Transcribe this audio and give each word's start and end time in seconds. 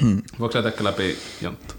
Voiko 0.40 0.62
tehdä 0.62 0.72
läpi 0.80 1.18
Jonttu? 1.40 1.74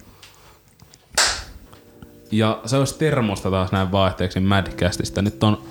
Ja 2.31 2.61
se 2.65 2.77
olisi 2.77 2.97
termosta 2.97 3.51
taas 3.51 3.71
näin 3.71 3.92
vaihteeksi 3.92 4.39
Madcastista. 4.39 5.21
Nyt 5.21 5.44
on 5.44 5.62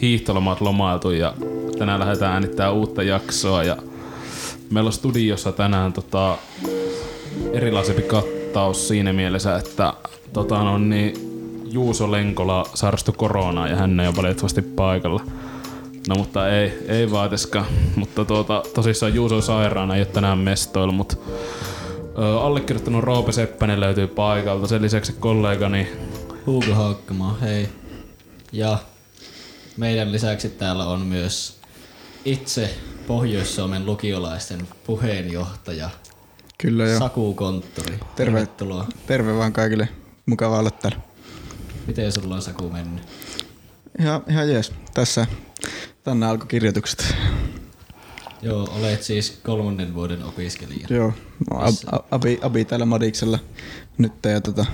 hiihtolomat 0.00 0.60
lomailtu 0.60 1.10
ja 1.10 1.34
tänään 1.78 2.00
lähdetään 2.00 2.32
äänittämään 2.32 2.74
uutta 2.74 3.02
jaksoa 3.02 3.64
ja 3.64 3.76
meillä 4.70 4.88
on 4.88 4.92
studiossa 4.92 5.52
tänään 5.52 5.92
tota, 5.92 6.38
erilaisempi 7.52 8.02
kattaus 8.02 8.88
siinä 8.88 9.12
mielessä, 9.12 9.56
että 9.56 9.94
tota, 10.32 10.62
no, 10.62 10.78
niin, 10.78 11.28
Juuso 11.70 12.10
Lenkola 12.10 12.64
sairastui 12.74 13.14
koronaan 13.16 13.70
ja 13.70 13.76
hän 13.76 14.00
ei 14.00 14.06
ole 14.08 14.16
valitettavasti 14.16 14.62
paikalla. 14.62 15.22
No 16.08 16.14
mutta 16.14 16.48
ei, 16.48 16.78
ei 16.88 17.10
vaateska. 17.10 17.64
Mutta 17.96 18.24
tuota, 18.24 18.62
tosissaan 18.74 19.14
Juuso 19.14 19.40
sairaana, 19.40 19.94
ei 19.94 20.00
ole 20.00 20.06
tänään 20.06 20.38
mestoilla, 20.38 20.92
mutta 20.92 21.16
allekirjoittanut 22.40 23.04
Roope 23.04 23.32
Seppänen 23.32 23.80
löytyy 23.80 24.06
paikalta. 24.06 24.66
Sen 24.66 24.82
lisäksi 24.82 25.12
kollegani 25.12 25.88
Hugo 26.46 26.74
Haukkamo, 26.74 27.36
hei. 27.40 27.68
Ja 28.52 28.78
meidän 29.76 30.12
lisäksi 30.12 30.48
täällä 30.48 30.86
on 30.86 31.00
myös 31.00 31.58
itse 32.24 32.74
Pohjois-Suomen 33.06 33.86
lukiolaisten 33.86 34.68
puheenjohtaja 34.86 35.90
Kyllä 36.58 36.84
joo. 36.84 36.98
Saku 36.98 37.34
Konttori. 37.34 37.98
Terve. 38.16 38.38
Tervetuloa. 38.38 38.86
Terve 39.06 39.36
vaan 39.36 39.52
kaikille. 39.52 39.88
Mukava 40.26 40.58
olla 40.58 40.70
täällä. 40.70 40.98
Miten 41.86 42.12
sulla 42.12 42.34
on 42.34 42.42
Saku 42.42 42.70
mennyt? 42.70 43.02
Ihan, 44.00 44.22
ihan 44.28 44.50
jees. 44.50 44.72
Tässä 44.94 45.26
tänne 46.04 46.26
alkoi 46.26 46.46
kirjoitukset. 46.46 47.14
Joo, 48.42 48.68
olet 48.78 49.02
siis 49.02 49.40
kolmannen 49.44 49.94
vuoden 49.94 50.24
opiskelija. 50.24 50.86
Joo. 50.90 51.12
Mä 51.50 51.58
oon 51.58 51.64
ab, 51.68 51.74
ab, 51.92 52.04
abi, 52.10 52.38
abi 52.42 52.64
täällä 52.64 52.86
Madiksella 52.86 53.38
nyt 53.98 54.12
ja 54.24 54.40
tota, 54.40 54.66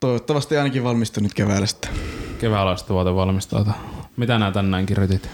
toivottavasti 0.00 0.56
ainakin 0.56 0.84
valmistunut 0.84 1.34
keväällä 1.34 1.66
sitten. 1.66 1.90
keväällä 2.38 2.76
sitten 2.76 2.94
vuoteen 2.94 3.16
valmistautua. 3.16 3.74
Mitä 4.16 4.38
nää 4.38 4.52
tänään 4.52 4.86
kirjoitit? 4.86 5.28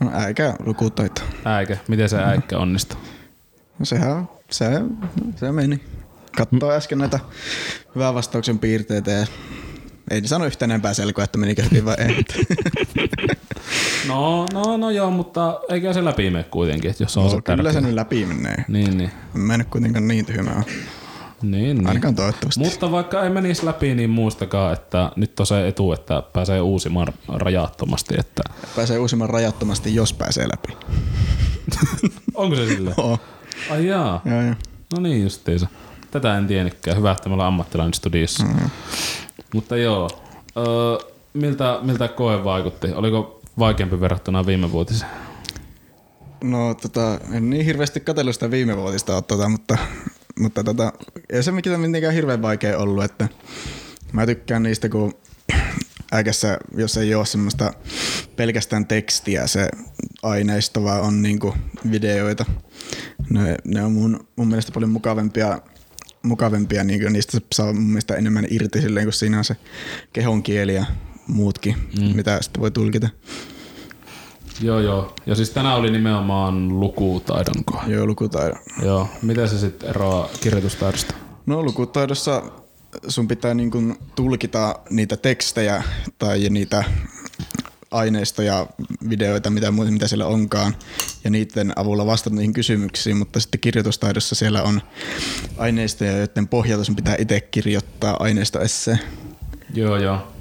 No, 0.00 0.10
äikä 0.14 0.54
lukutaito. 0.64 1.22
Äikä. 1.44 1.76
Miten 1.88 2.08
se 2.08 2.16
äikkä 2.18 2.58
onnistui? 2.58 2.98
No, 3.78 3.84
sehän, 3.84 4.28
se, 4.50 4.66
se 5.36 5.52
meni. 5.52 5.80
Katsoo 6.36 6.70
äsken 6.70 6.98
näitä 6.98 7.20
hyvän 7.94 8.14
vastauksen 8.14 8.58
piirteitä 8.58 9.10
ja 9.10 9.26
ei 10.10 10.28
sano 10.28 10.44
yhtään 10.44 10.70
enempää 10.70 10.94
selkoa, 10.94 11.24
että 11.24 11.38
menikö 11.38 11.62
hyvin 11.62 11.84
vai 11.84 11.96
ei. 11.98 12.24
No, 14.08 14.46
no, 14.52 14.76
no 14.76 14.90
joo, 14.90 15.10
mutta 15.10 15.60
eikä 15.68 15.92
se 15.92 16.04
läpi 16.04 16.30
mene 16.30 16.44
kuitenkin, 16.44 16.90
että 16.90 17.02
jos 17.02 17.16
on 17.16 17.24
No, 17.24 17.30
se 17.30 17.40
kyllä 17.40 17.72
se 17.72 17.80
nyt 17.80 17.94
läpi 17.94 18.26
menee. 18.26 18.64
Niin, 18.68 18.98
niin. 18.98 19.10
Mä 19.34 19.54
en 19.54 19.66
kuitenkaan 19.70 20.08
niin 20.08 20.26
tyhmä 20.26 20.50
ole. 20.50 20.64
Niin, 21.42 21.76
niin. 21.76 21.86
Ainakaan 21.86 22.14
toivottavasti. 22.14 22.60
Mutta 22.60 22.90
vaikka 22.90 23.22
ei 23.22 23.30
menisi 23.30 23.66
läpi, 23.66 23.94
niin 23.94 24.10
muistakaa, 24.10 24.72
että 24.72 25.12
nyt 25.16 25.40
on 25.40 25.46
se 25.46 25.68
etu, 25.68 25.92
että 25.92 26.22
pääsee 26.32 26.60
uusimaan 26.60 27.12
rajattomasti. 27.28 28.14
Että 28.18 28.42
Pääsee 28.76 28.98
uusimaan 28.98 29.30
rajattomasti, 29.30 29.94
jos 29.94 30.12
pääsee 30.12 30.48
läpi. 30.48 30.76
onko 32.34 32.56
se 32.56 32.66
sille? 32.66 32.94
Oo. 32.96 33.18
Ai 33.70 33.86
jaa. 33.86 34.20
Joo, 34.24 34.42
joo. 34.42 34.54
No 34.94 35.00
niin 35.00 35.22
justiinsa. 35.22 35.66
Tätä 36.10 36.38
en 36.38 36.46
tiennytkään. 36.46 36.96
Hyvä, 36.96 37.12
että 37.12 37.28
me 37.28 37.32
ollaan 37.32 37.48
ammattilainen 37.48 37.94
studiossa. 37.94 38.44
Mm. 38.44 38.70
Mutta 39.54 39.76
joo. 39.76 40.10
Öö, 40.56 40.64
miltä, 41.32 41.78
miltä 41.82 42.08
koe 42.08 42.44
vaikutti? 42.44 42.92
Oliko 42.92 43.39
vaikeampi 43.58 44.00
verrattuna 44.00 44.46
viime 44.46 44.72
vuotiseen? 44.72 45.10
No 46.44 46.74
tota, 46.74 47.20
en 47.32 47.50
niin 47.50 47.64
hirveästi 47.64 48.00
katsellut 48.00 48.34
sitä 48.34 48.50
viime 48.50 48.76
vuotista 48.76 49.22
tota, 49.22 49.48
mutta, 49.48 49.78
mutta 50.38 50.64
tota, 50.64 50.92
ei 51.30 51.42
se 51.42 51.52
mikään 51.52 51.80
mitenkään 51.80 52.14
hirveän 52.14 52.42
vaikea 52.42 52.78
ollut, 52.78 53.04
että 53.04 53.28
mä 54.12 54.26
tykkään 54.26 54.62
niistä, 54.62 54.88
kun 54.88 55.14
äkässä, 56.12 56.58
jos 56.76 56.96
ei 56.96 57.14
ole 57.14 57.26
semmoista 57.26 57.72
pelkästään 58.36 58.86
tekstiä 58.86 59.46
se 59.46 59.68
aineisto, 60.22 60.84
vaan 60.84 61.00
on 61.00 61.22
niinku 61.22 61.54
videoita. 61.90 62.44
Ne, 63.30 63.56
ne 63.64 63.84
on 63.84 63.92
mun, 63.92 64.26
mun 64.36 64.48
mielestä 64.48 64.72
paljon 64.72 64.90
mukavempia, 64.90 65.58
mukavempia 66.22 66.84
niin 66.84 67.12
niistä 67.12 67.38
saa 67.52 67.72
mun 67.72 67.82
mielestä 67.82 68.14
enemmän 68.14 68.46
irti 68.50 68.80
silleen, 68.80 69.06
kun 69.06 69.12
siinä 69.12 69.38
on 69.38 69.44
se 69.44 69.56
kehon 70.12 70.42
kieli 70.42 70.74
ja 70.74 70.84
muutkin, 71.32 71.76
mm. 72.00 72.16
mitä 72.16 72.38
sitten 72.42 72.60
voi 72.60 72.70
tulkita. 72.70 73.08
Joo, 74.62 74.80
joo. 74.80 75.14
Ja 75.26 75.34
siis 75.34 75.50
tänään 75.50 75.76
oli 75.76 75.90
nimenomaan 75.90 76.80
lukutaidon 76.80 77.64
koe. 77.64 77.80
Joo, 77.86 78.06
lukutaidon. 78.06 78.58
Joo. 78.82 79.08
Miten 79.22 79.48
se 79.48 79.58
sitten 79.58 79.88
eroaa 79.88 80.28
kirjoitustaidosta? 80.40 81.14
No 81.46 81.62
lukutaidossa 81.62 82.42
sun 83.08 83.28
pitää 83.28 83.54
niin 83.54 83.70
kuin 83.70 83.96
tulkita 84.14 84.74
niitä 84.90 85.16
tekstejä 85.16 85.82
tai 86.18 86.48
niitä 86.50 86.84
aineistoja, 87.90 88.66
videoita, 89.08 89.50
mitä 89.50 89.70
mitä 89.70 90.08
siellä 90.08 90.26
onkaan, 90.26 90.76
ja 91.24 91.30
niiden 91.30 91.72
avulla 91.76 92.06
vastata 92.06 92.36
niihin 92.36 92.52
kysymyksiin, 92.52 93.16
mutta 93.16 93.40
sitten 93.40 93.60
kirjoitustaidossa 93.60 94.34
siellä 94.34 94.62
on 94.62 94.82
aineistoja, 95.58 96.16
joiden 96.16 96.48
pohjalta 96.48 96.84
sun 96.84 96.96
pitää 96.96 97.16
itse 97.18 97.40
kirjoittaa 97.40 98.16
aineistoesseen. 98.20 98.98
Joo, 99.74 99.96
joo. 99.96 100.32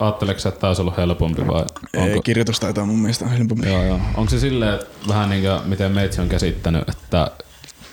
Ajatteleeko 0.00 0.40
sä, 0.40 0.48
että 0.48 0.60
tämä 0.60 0.68
olisi 0.68 0.82
ollut 0.82 0.96
helpompi 0.96 1.46
vai 1.46 1.60
Onko? 1.60 1.68
onko? 1.96 2.22
Kirjoitustaito 2.22 2.82
on 2.82 2.88
mun 2.88 2.98
mielestä 2.98 3.26
helpompi. 3.26 3.68
Joo, 3.68 3.84
joo. 3.84 4.00
Onko 4.16 4.30
se 4.30 4.40
silleen, 4.40 4.78
vähän 5.08 5.30
niin 5.30 5.42
kuin 5.42 5.68
miten 5.68 5.92
meitsi 5.92 6.20
on 6.20 6.28
käsittänyt, 6.28 6.88
että 6.88 7.30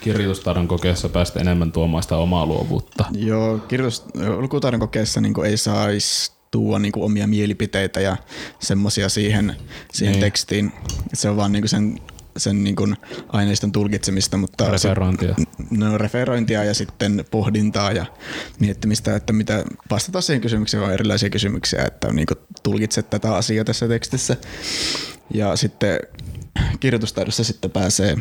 kirjoitustaidon 0.00 0.68
kokeessa 0.68 1.08
päästä 1.08 1.40
enemmän 1.40 1.72
tuomaan 1.72 2.02
sitä 2.02 2.16
omaa 2.16 2.46
luovuutta? 2.46 3.04
Joo, 3.12 3.58
kirjoitus, 3.58 4.04
lukutaidon 4.36 4.80
kokeessa 4.80 5.20
niin 5.20 5.44
ei 5.44 5.56
saisi 5.56 6.32
tuoda 6.50 6.78
niin 6.78 6.92
omia 6.96 7.26
mielipiteitä 7.26 8.00
ja 8.00 8.16
semmoisia 8.60 9.08
siihen, 9.08 9.56
siihen 9.92 10.12
niin. 10.12 10.20
tekstiin. 10.20 10.72
Se 11.12 11.28
on 11.28 11.36
vaan 11.36 11.52
niin 11.52 11.68
sen, 11.68 12.00
sen 12.36 12.64
niin 12.64 12.96
aineiston 13.28 13.72
tulkitsemista, 13.72 14.36
mutta 14.36 14.70
Referointia. 14.70 15.34
no, 15.70 15.98
referointia 15.98 16.64
ja 16.64 16.74
sitten 16.74 17.24
pohdintaa 17.30 17.92
ja 17.92 18.06
miettimistä, 18.60 19.16
että 19.16 19.32
mitä 19.32 19.64
vastata 19.90 20.20
siihen 20.20 20.40
kysymykseen, 20.40 20.82
on 20.82 20.92
erilaisia 20.92 21.30
kysymyksiä, 21.30 21.84
että 21.84 22.12
niin 22.12 22.26
tulkitset 22.62 23.10
tätä 23.10 23.34
asiaa 23.34 23.64
tässä 23.64 23.88
tekstissä. 23.88 24.36
Ja 25.34 25.56
sitten 25.56 26.00
kirjoitustaidossa 26.80 27.44
sitten 27.44 27.70
pääsee, 27.70 28.16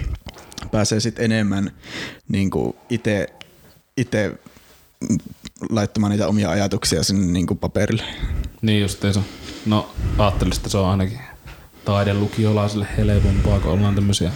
pääsee 0.71 0.99
sitten 0.99 1.25
enemmän 1.25 1.71
niin 2.27 2.49
itse 2.89 3.27
itse 3.97 4.31
laittamaan 5.69 6.11
niitä 6.11 6.27
omia 6.27 6.49
ajatuksia 6.49 7.03
sinne 7.03 7.31
niin 7.31 7.47
kuin 7.47 7.57
paperille. 7.57 8.03
Niin 8.61 8.81
justiinsa. 8.81 9.21
No 9.65 9.89
ajattelin, 10.17 10.53
että 10.55 10.69
se 10.69 10.77
on 10.77 10.89
ainakin 10.89 11.19
taidelukiolaisille 11.85 12.87
helpompaa, 12.97 13.59
kun 13.59 13.71
ollaan 13.71 13.95
tämmöisiä 13.95 14.31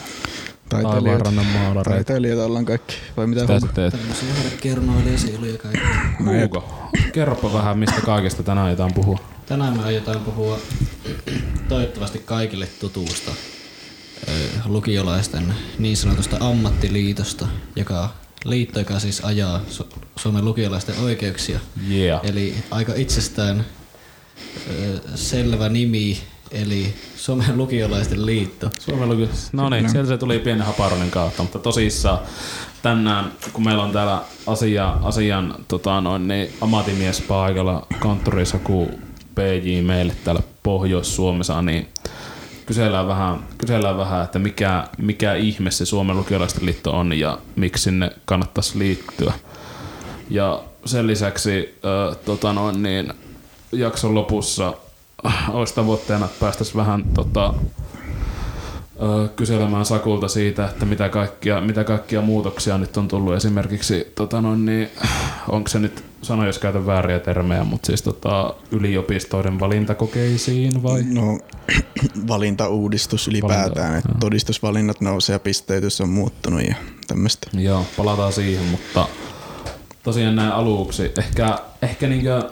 taivaanrannan 0.69 1.45
maalareita. 1.45 1.89
Taiteilijoita 1.89 2.45
ollaan 2.45 2.65
kaikki, 2.65 2.95
vai 3.17 3.27
mitä 3.27 3.47
sä 3.47 3.67
teet? 3.73 3.93
Tämmöisiä 3.93 4.33
herkkernoilija 4.33 5.17
siiluja 5.17 5.57
kaikki. 5.57 5.79
Hugo, 6.41 6.89
kerropa 7.13 7.53
vähän, 7.53 7.77
mistä 7.77 8.01
kaikesta 8.01 8.43
tänään 8.43 8.67
aiotaan 8.67 8.93
puhua. 8.93 9.19
Tänään 9.45 9.77
me 9.77 9.83
aiotaan 9.83 10.19
puhua 10.19 10.59
toivottavasti 11.69 12.19
kaikille 12.19 12.67
tutusta 12.79 13.31
ö, 14.27 14.31
lukiolaisten 14.65 15.53
niin 15.79 15.97
sanotusta 15.97 16.37
ammattiliitosta, 16.39 17.47
joka 17.75 18.09
liitto, 18.45 18.79
joka 18.79 18.99
siis 18.99 19.21
ajaa 19.25 19.61
Su- 19.69 19.99
Suomen 20.15 20.45
lukiolaisten 20.45 20.95
oikeuksia. 21.03 21.59
Yeah. 21.91 22.19
Eli 22.23 22.55
aika 22.71 22.93
itsestään 22.95 23.65
ö, 24.69 24.99
selvä 25.15 25.69
nimi, 25.69 26.17
eli 26.51 26.93
Suomen 27.15 27.57
lukiolaisten 27.57 28.25
liitto. 28.25 28.69
Suomen 28.79 29.09
luki... 29.09 29.29
No 29.51 29.69
niin, 29.69 29.89
sieltä 29.89 30.07
se 30.07 30.17
tuli 30.17 30.39
pienen 30.39 30.65
haparoinnin 30.65 31.11
kautta, 31.11 31.43
mutta 31.43 31.59
tosissaan 31.59 32.19
tänään, 32.81 33.31
kun 33.53 33.63
meillä 33.63 33.83
on 33.83 33.91
täällä 33.91 34.21
asia, 34.47 34.89
asian 34.89 35.55
tota 35.67 36.01
noin, 36.01 36.27
niin 36.27 36.53
ammattimies 36.61 37.21
paikalla, 37.21 37.87
konttorisaku 37.99 38.91
PJ 39.35 39.81
meille 39.81 40.15
täällä 40.23 40.41
Pohjois-Suomessa, 40.63 41.61
niin 41.61 41.87
kysellään 42.65 43.07
vähän, 43.07 43.47
kysellään 43.57 43.97
vähän 43.97 44.23
että 44.23 44.39
mikä, 44.39 44.87
mikä 44.97 45.33
ihme 45.33 45.71
se 45.71 45.85
Suomen 45.85 46.17
lukiolaisten 46.17 46.65
liitto 46.65 46.91
on 46.91 47.13
ja 47.13 47.39
miksi 47.55 47.83
sinne 47.83 48.11
kannattaisi 48.25 48.79
liittyä. 48.79 49.33
Ja 50.29 50.63
sen 50.85 51.07
lisäksi 51.07 51.79
ö, 51.85 52.15
tota 52.25 52.53
noin, 52.53 52.83
niin, 52.83 53.13
jakson 53.71 54.15
lopussa 54.15 54.73
olisi 55.49 55.75
tavoitteena, 55.75 56.25
että 56.25 56.39
päästäisiin 56.39 56.77
vähän 56.77 57.03
tota, 57.13 57.53
kyselemään 59.35 59.85
Sakulta 59.85 60.27
siitä, 60.27 60.65
että 60.65 60.85
mitä 60.85 61.09
kaikkia, 61.09 61.61
mitä 61.61 61.83
kaikkia 61.83 62.21
muutoksia 62.21 62.77
nyt 62.77 62.97
on 62.97 63.07
tullut 63.07 63.33
esimerkiksi, 63.33 64.11
tota 64.15 64.41
noin, 64.41 64.65
niin, 64.65 64.89
onko 65.49 65.67
se 65.69 65.79
nyt, 65.79 66.03
sano 66.21 66.45
jos 66.45 66.59
käytän 66.59 66.85
vääriä 66.85 67.19
termejä, 67.19 67.63
mutta 67.63 67.85
siis 67.85 68.01
tota, 68.01 68.53
yliopistoiden 68.71 69.59
valintakokeisiin 69.59 70.83
vai? 70.83 71.03
No, 71.03 71.39
valintauudistus 72.27 73.27
ylipäätään, 73.27 73.89
Valinta, 73.89 73.97
että 73.97 74.19
todistusvalinnat 74.19 75.01
nousee 75.01 75.33
ja 75.33 75.39
pisteytys 75.39 76.01
on 76.01 76.09
muuttunut 76.09 76.61
ja 76.67 76.75
tämmöistä. 77.07 77.47
Joo, 77.53 77.85
palataan 77.97 78.33
siihen, 78.33 78.65
mutta 78.65 79.07
tosiaan 80.03 80.35
näin 80.35 80.51
aluksi. 80.51 81.11
Ehkä, 81.17 81.59
ehkä 81.81 82.07
niinkö, 82.07 82.49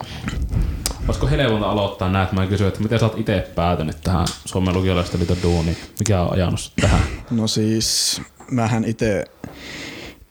olisiko 1.07 1.27
helpointa 1.27 1.69
aloittaa 1.69 2.09
näin, 2.09 2.23
että 2.23 2.35
mä 2.35 2.47
kysyn, 2.47 2.67
että 2.67 2.79
miten 2.79 2.99
sä 2.99 3.05
oot 3.05 3.19
itse 3.19 3.47
päätynyt 3.55 4.01
tähän 4.01 4.27
Suomen 4.45 4.75
lukiolaisten 4.75 5.19
liiton 5.19 5.37
duuniin? 5.43 5.77
Mikä 5.99 6.21
on 6.21 6.33
ajanut 6.33 6.71
tähän? 6.81 7.01
No 7.31 7.47
siis, 7.47 8.21
mähän 8.51 8.85
itse 8.85 9.25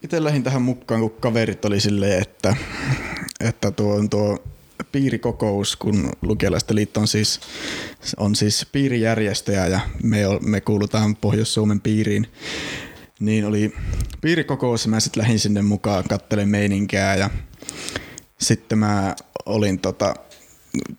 itse 0.04 0.24
lähdin 0.24 0.42
tähän 0.42 0.62
mukaan, 0.62 1.00
kun 1.00 1.10
kaverit 1.20 1.64
oli 1.64 1.80
silleen, 1.80 2.22
että, 2.22 2.56
että 3.40 3.70
tuo, 3.70 4.08
tuo 4.10 4.38
piirikokous, 4.92 5.76
kun 5.76 6.10
Lukialaisten 6.22 6.76
liitto 6.76 7.00
on 7.00 7.08
siis, 7.08 7.40
on 8.16 8.34
siis 8.34 8.66
piirijärjestäjä 8.72 9.66
ja 9.66 9.80
me, 10.02 10.18
me 10.40 10.60
kuulutaan 10.60 11.16
Pohjois-Suomen 11.16 11.80
piiriin, 11.80 12.26
niin 13.20 13.44
oli 13.44 13.72
piirikokous 14.20 14.84
ja 14.84 14.90
mä 14.90 15.00
sitten 15.00 15.20
lähdin 15.22 15.38
sinne 15.38 15.62
mukaan 15.62 16.04
kattelen 16.08 16.48
meininkää 16.48 17.16
ja 17.16 17.30
sitten 18.40 18.78
mä 18.78 19.14
olin 19.46 19.78
tota, 19.78 20.14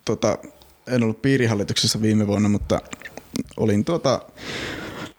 tota, 0.04 0.38
en 0.86 1.02
ollut 1.02 1.22
piirihallituksessa 1.22 2.02
viime 2.02 2.26
vuonna, 2.26 2.48
mutta 2.48 2.80
olin 3.56 3.84
tuota, 3.84 4.22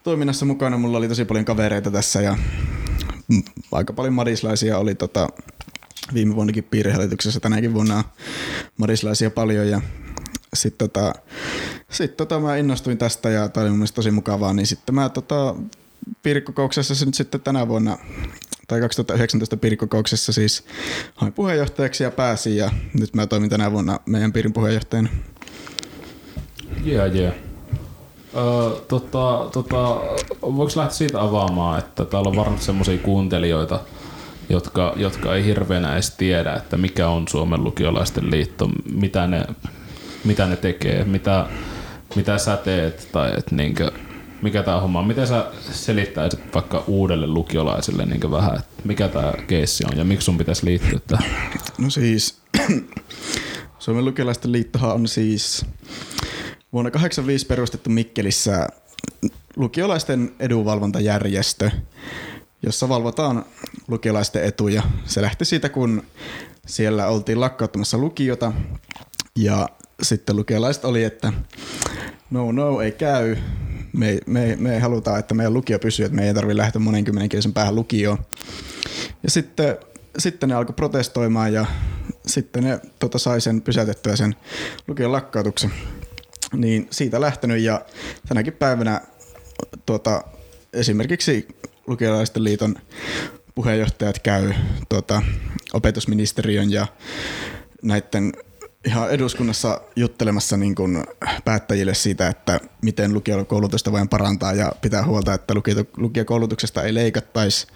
toiminnassa 0.03 0.45
mukana. 0.45 0.77
Mulla 0.77 0.97
oli 0.97 1.07
tosi 1.07 1.25
paljon 1.25 1.45
kavereita 1.45 1.91
tässä 1.91 2.21
ja 2.21 2.37
aika 3.71 3.93
paljon 3.93 4.13
madislaisia 4.13 4.77
oli 4.77 4.95
tota, 4.95 5.27
viime 6.13 6.35
vuonnakin 6.35 6.63
piirihallituksessa, 6.63 7.39
tänäkin 7.39 7.73
vuonna 7.73 8.03
madislaisia 8.77 9.31
paljon 9.31 9.69
ja 9.69 9.81
sitten 10.53 10.89
tota, 10.89 11.13
sit 11.91 12.17
tota 12.17 12.39
mä 12.39 12.57
innostuin 12.57 12.97
tästä 12.97 13.29
ja 13.29 13.49
tämä 13.49 13.65
oli 13.65 13.73
mun 13.73 13.87
tosi 13.93 14.11
mukavaa, 14.11 14.53
niin 14.53 14.67
sitten 14.67 14.95
mä 14.95 15.09
tota, 15.09 15.55
piirikokouksessa 16.23 17.05
nyt 17.05 17.15
sitten 17.15 17.41
tänä 17.41 17.67
vuonna 17.67 17.97
tai 18.67 18.81
2019 18.81 19.57
piirikokouksessa 19.57 20.33
siis 20.33 20.63
hain 21.15 21.33
puheenjohtajaksi 21.33 22.03
ja 22.03 22.11
pääsin 22.11 22.57
ja 22.57 22.71
nyt 22.93 23.13
mä 23.13 23.27
toimin 23.27 23.49
tänä 23.49 23.71
vuonna 23.71 23.99
meidän 24.05 24.33
piirin 24.33 24.53
puheenjohtajana. 24.53 25.09
Yeah, 26.85 27.15
yeah. 27.15 27.33
Öö, 28.35 28.81
tota, 28.87 29.49
tota, 29.53 30.01
voiko 30.41 30.71
lähteä 30.75 30.95
siitä 30.95 31.21
avaamaan, 31.21 31.79
että 31.79 32.05
täällä 32.05 32.29
on 32.29 32.35
varmasti 32.35 32.65
semmoisia 32.65 32.97
kuuntelijoita, 32.97 33.79
jotka, 34.49 34.93
jotka 34.95 35.35
ei 35.35 35.45
hirveänä 35.45 35.93
edes 35.93 36.11
tiedä, 36.11 36.53
että 36.53 36.77
mikä 36.77 37.07
on 37.07 37.27
Suomen 37.27 37.63
lukiolaisten 37.63 38.31
liitto, 38.31 38.69
mitä 38.93 39.27
ne, 39.27 39.45
mitä 40.23 40.45
ne 40.45 40.55
tekee, 40.55 41.03
mitä, 41.03 41.45
mitä 42.15 42.37
sä 42.37 42.57
teet, 42.57 43.09
tai 43.11 43.33
et 43.37 43.51
niinkö, 43.51 43.91
mikä 44.41 44.63
tämä 44.63 44.79
homma 44.79 44.99
on. 44.99 45.07
Miten 45.07 45.27
sä 45.27 45.51
selittäisit 45.71 46.39
vaikka 46.53 46.83
uudelle 46.87 47.27
lukiolaiselle 47.27 48.05
niin 48.05 48.31
vähän, 48.31 48.55
että 48.55 48.81
mikä 48.83 49.07
tämä 49.07 49.33
keissi 49.47 49.83
on 49.91 49.97
ja 49.97 50.03
miksi 50.03 50.25
sun 50.25 50.37
pitäisi 50.37 50.65
liittyä 50.65 50.99
tähän? 51.07 51.25
No 51.77 51.89
siis, 51.89 52.37
Suomen 53.79 54.05
lukiolaisten 54.05 54.51
liittohan 54.51 54.91
on 54.91 55.07
siis 55.07 55.65
vuonna 56.73 56.91
1985 56.91 57.45
perustettu 57.45 57.89
Mikkelissä 57.89 58.67
lukiolaisten 59.55 60.35
edunvalvontajärjestö, 60.39 61.71
jossa 62.63 62.89
valvotaan 62.89 63.45
lukiolaisten 63.87 64.43
etuja. 64.43 64.83
Se 65.05 65.21
lähti 65.21 65.45
siitä, 65.45 65.69
kun 65.69 66.03
siellä 66.65 67.07
oltiin 67.07 67.39
lakkauttamassa 67.39 67.97
lukiota 67.97 68.53
ja 69.35 69.69
sitten 70.01 70.35
lukiolaiset 70.35 70.85
oli, 70.85 71.03
että 71.03 71.33
no 72.31 72.51
no 72.51 72.81
ei 72.81 72.91
käy, 72.91 73.35
me, 73.93 74.19
me, 74.25 74.55
me 74.59 74.79
halutaan, 74.79 75.19
että 75.19 75.33
meidän 75.33 75.53
lukio 75.53 75.79
pysyy, 75.79 76.05
että 76.05 76.15
me 76.15 76.27
ei 76.27 76.33
tarvitse 76.33 76.57
lähteä 76.57 76.79
monen 76.79 77.03
kymmenen 77.03 77.29
päähän 77.53 77.75
lukioon. 77.75 78.17
Ja 79.23 79.31
sitten, 79.31 79.77
sitten 80.17 80.49
ne 80.49 80.55
alkoi 80.55 80.73
protestoimaan 80.73 81.53
ja 81.53 81.65
sitten 82.25 82.63
ne 82.63 82.79
tota, 82.99 83.17
sai 83.17 83.41
sen 83.41 83.61
pysäytettyä 83.61 84.15
sen 84.15 84.35
lukion 84.87 85.11
lakkautuksen. 85.11 85.71
Niin 86.53 86.87
siitä 86.91 87.21
lähtenyt 87.21 87.61
ja 87.61 87.81
tänäkin 88.27 88.53
päivänä 88.53 89.01
tuota, 89.85 90.23
esimerkiksi 90.73 91.47
lukiolaisten 91.87 92.43
liiton 92.43 92.75
puheenjohtajat 93.55 94.19
käy 94.19 94.53
tuota, 94.89 95.21
opetusministeriön 95.73 96.71
ja 96.71 96.87
näiden 97.81 98.33
ihan 98.87 99.11
eduskunnassa 99.11 99.81
juttelemassa 99.95 100.57
niin 100.57 100.75
kuin 100.75 101.03
päättäjille 101.45 101.93
siitä, 101.93 102.27
että 102.27 102.59
miten 102.81 103.13
lukiokoulutusta 103.13 103.91
voidaan 103.91 104.09
parantaa 104.09 104.53
ja 104.53 104.71
pitää 104.81 105.05
huolta, 105.05 105.33
että 105.33 105.53
lukiokoulutuksesta 105.97 106.83
ei 106.83 106.93
leikattaisi 106.93 107.67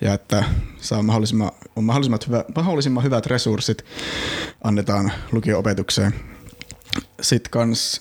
ja 0.00 0.14
että 0.14 0.44
saa 0.80 1.02
mahdollisimman, 1.02 1.50
on 1.76 1.84
mahdollisimman, 1.84 2.20
hyvä, 2.26 2.44
mahdollisimman 2.56 3.04
hyvät 3.04 3.26
resurssit 3.26 3.84
annetaan 4.64 5.12
lukioopetukseen. 5.32 6.14
Sitten 7.20 7.50
kans 7.50 8.00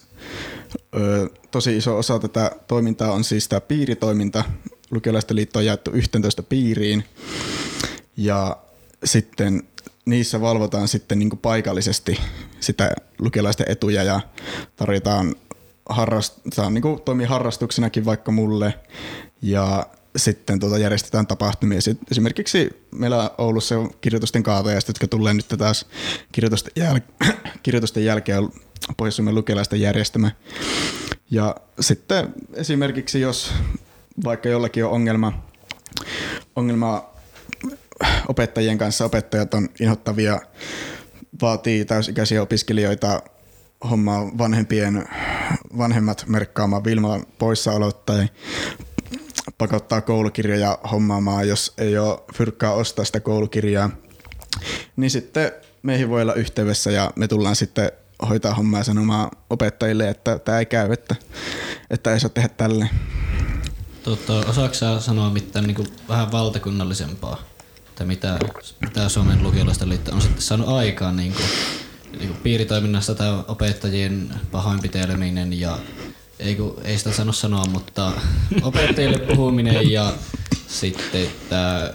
ö, 0.96 1.30
tosi 1.52 1.78
iso 1.78 1.98
osa 1.98 2.20
tätä 2.20 2.52
toimintaa 2.68 3.12
on 3.12 3.24
siis 3.24 3.48
tämä 3.48 3.62
piiritoiminta. 3.62 4.44
Lukiolaisten 4.92 5.36
liitto 5.36 5.60
on 5.60 5.66
jaettu 5.66 5.92
11 5.92 6.44
piiriin 6.44 7.04
ja 8.18 8.58
sitten 9.04 9.64
niissä 10.06 10.42
valvotaan 10.42 10.88
sitten 10.88 11.20
niin 11.20 11.38
paikallisesti 11.42 12.20
sitä 12.60 12.92
lukiolaisten 13.20 13.72
etuja 13.72 14.04
ja 14.04 14.22
tarjotaan 14.76 15.36
harrast, 15.90 16.38
saa 16.54 16.70
niin 16.70 16.82
kuin 16.82 17.02
toimii 17.02 17.26
harrastuksenakin 17.26 18.06
vaikka 18.06 18.32
mulle 18.32 18.74
ja 19.42 19.86
sitten 20.16 20.60
tuota 20.60 20.78
järjestetään 20.78 21.28
tapahtumia. 21.28 21.80
Esimerkiksi 22.12 22.70
meillä 22.92 23.32
Oulussa 23.38 23.80
on 23.80 23.92
kirjoitusten 24.02 24.44
kaatajasta, 24.44 24.90
jotka 24.90 25.08
tulee 25.08 25.34
nyt 25.34 25.48
taas 25.58 25.86
kirjoitusten, 26.32 26.74
jäl- 26.80 27.28
kirjoitusten 27.64 28.06
jälkeen 28.06 28.50
Pohjois-Suomen 28.98 29.36
lukiolaisten 29.36 29.82
järjestämä. 29.82 30.32
Ja 31.32 31.56
sitten 31.80 32.34
esimerkiksi 32.54 33.22
jos 33.22 33.54
vaikka 34.24 34.50
jollakin 34.50 34.86
on 34.86 34.92
ongelma, 34.92 35.44
ongelma 36.56 37.13
opettajien 38.28 38.78
kanssa. 38.78 39.06
Opettajat 39.06 39.54
on 39.54 39.70
inhottavia, 39.80 40.42
vaatii 41.42 41.86
täysikäisiä 41.86 42.42
opiskelijoita 42.42 43.22
hommaa 43.90 44.38
vanhempien, 44.38 45.06
vanhemmat 45.78 46.26
merkkaamaan 46.28 46.84
Vilman 46.84 47.26
poissaolot 47.38 48.06
tai 48.06 48.28
pakottaa 49.58 50.02
koulukirjoja 50.02 50.78
hommaamaan, 50.92 51.48
jos 51.48 51.74
ei 51.78 51.98
ole 51.98 52.20
fyrkkaa 52.36 52.74
ostaa 52.74 53.06
sitä 53.06 53.20
koulukirjaa. 53.20 53.90
Niin 54.96 55.12
sitten 55.12 55.52
meihin 55.84 56.10
voi 56.10 56.22
olla 56.22 56.34
yhteydessä 56.34 56.92
ja 56.92 57.12
me 57.16 57.28
tullaan 57.28 57.56
sitten 57.56 57.92
hoitaa 58.30 58.54
hommaa 58.54 58.84
sanomaan 58.84 59.32
opettajille, 59.50 60.10
että 60.10 60.40
tämä 60.40 60.60
ei 60.60 60.66
käy, 60.66 60.94
että, 60.94 61.16
että 61.90 62.14
ei 62.14 62.20
saa 62.20 62.30
tehdä 62.30 62.50
tälleen. 62.50 62.90
Tota, 64.04 64.34
osaatko 64.34 65.00
sanoa 65.00 65.30
mitään 65.30 65.66
niin 65.68 65.88
vähän 66.10 66.32
valtakunnallisempaa 66.32 67.53
että 67.94 68.06
mitä, 68.06 68.40
mitä 68.82 69.10
Suomen 69.10 69.44
lukiolaisten 69.44 69.90
liitto 69.90 70.12
on 70.16 70.22
sitten 70.22 70.42
saanut 70.42 70.68
aikaan 70.68 71.18
niin 71.18 71.34
kuin, 71.34 71.46
niin 72.12 72.28
kuin 72.28 72.40
piiritoiminnassa 72.44 73.16
tai 73.16 73.44
opettajien 73.48 74.34
pahoinpiteleminen 74.52 75.60
ja 75.60 75.78
ei, 76.40 76.56
kun, 76.56 76.82
ei 76.84 76.98
sitä 76.98 77.12
sano 77.12 77.34
sanoa, 77.34 77.66
mutta 77.66 78.12
opettajille 78.62 79.18
puhuminen 79.18 79.92
ja 79.92 80.14
sitten 80.68 81.28
tämä 81.50 81.94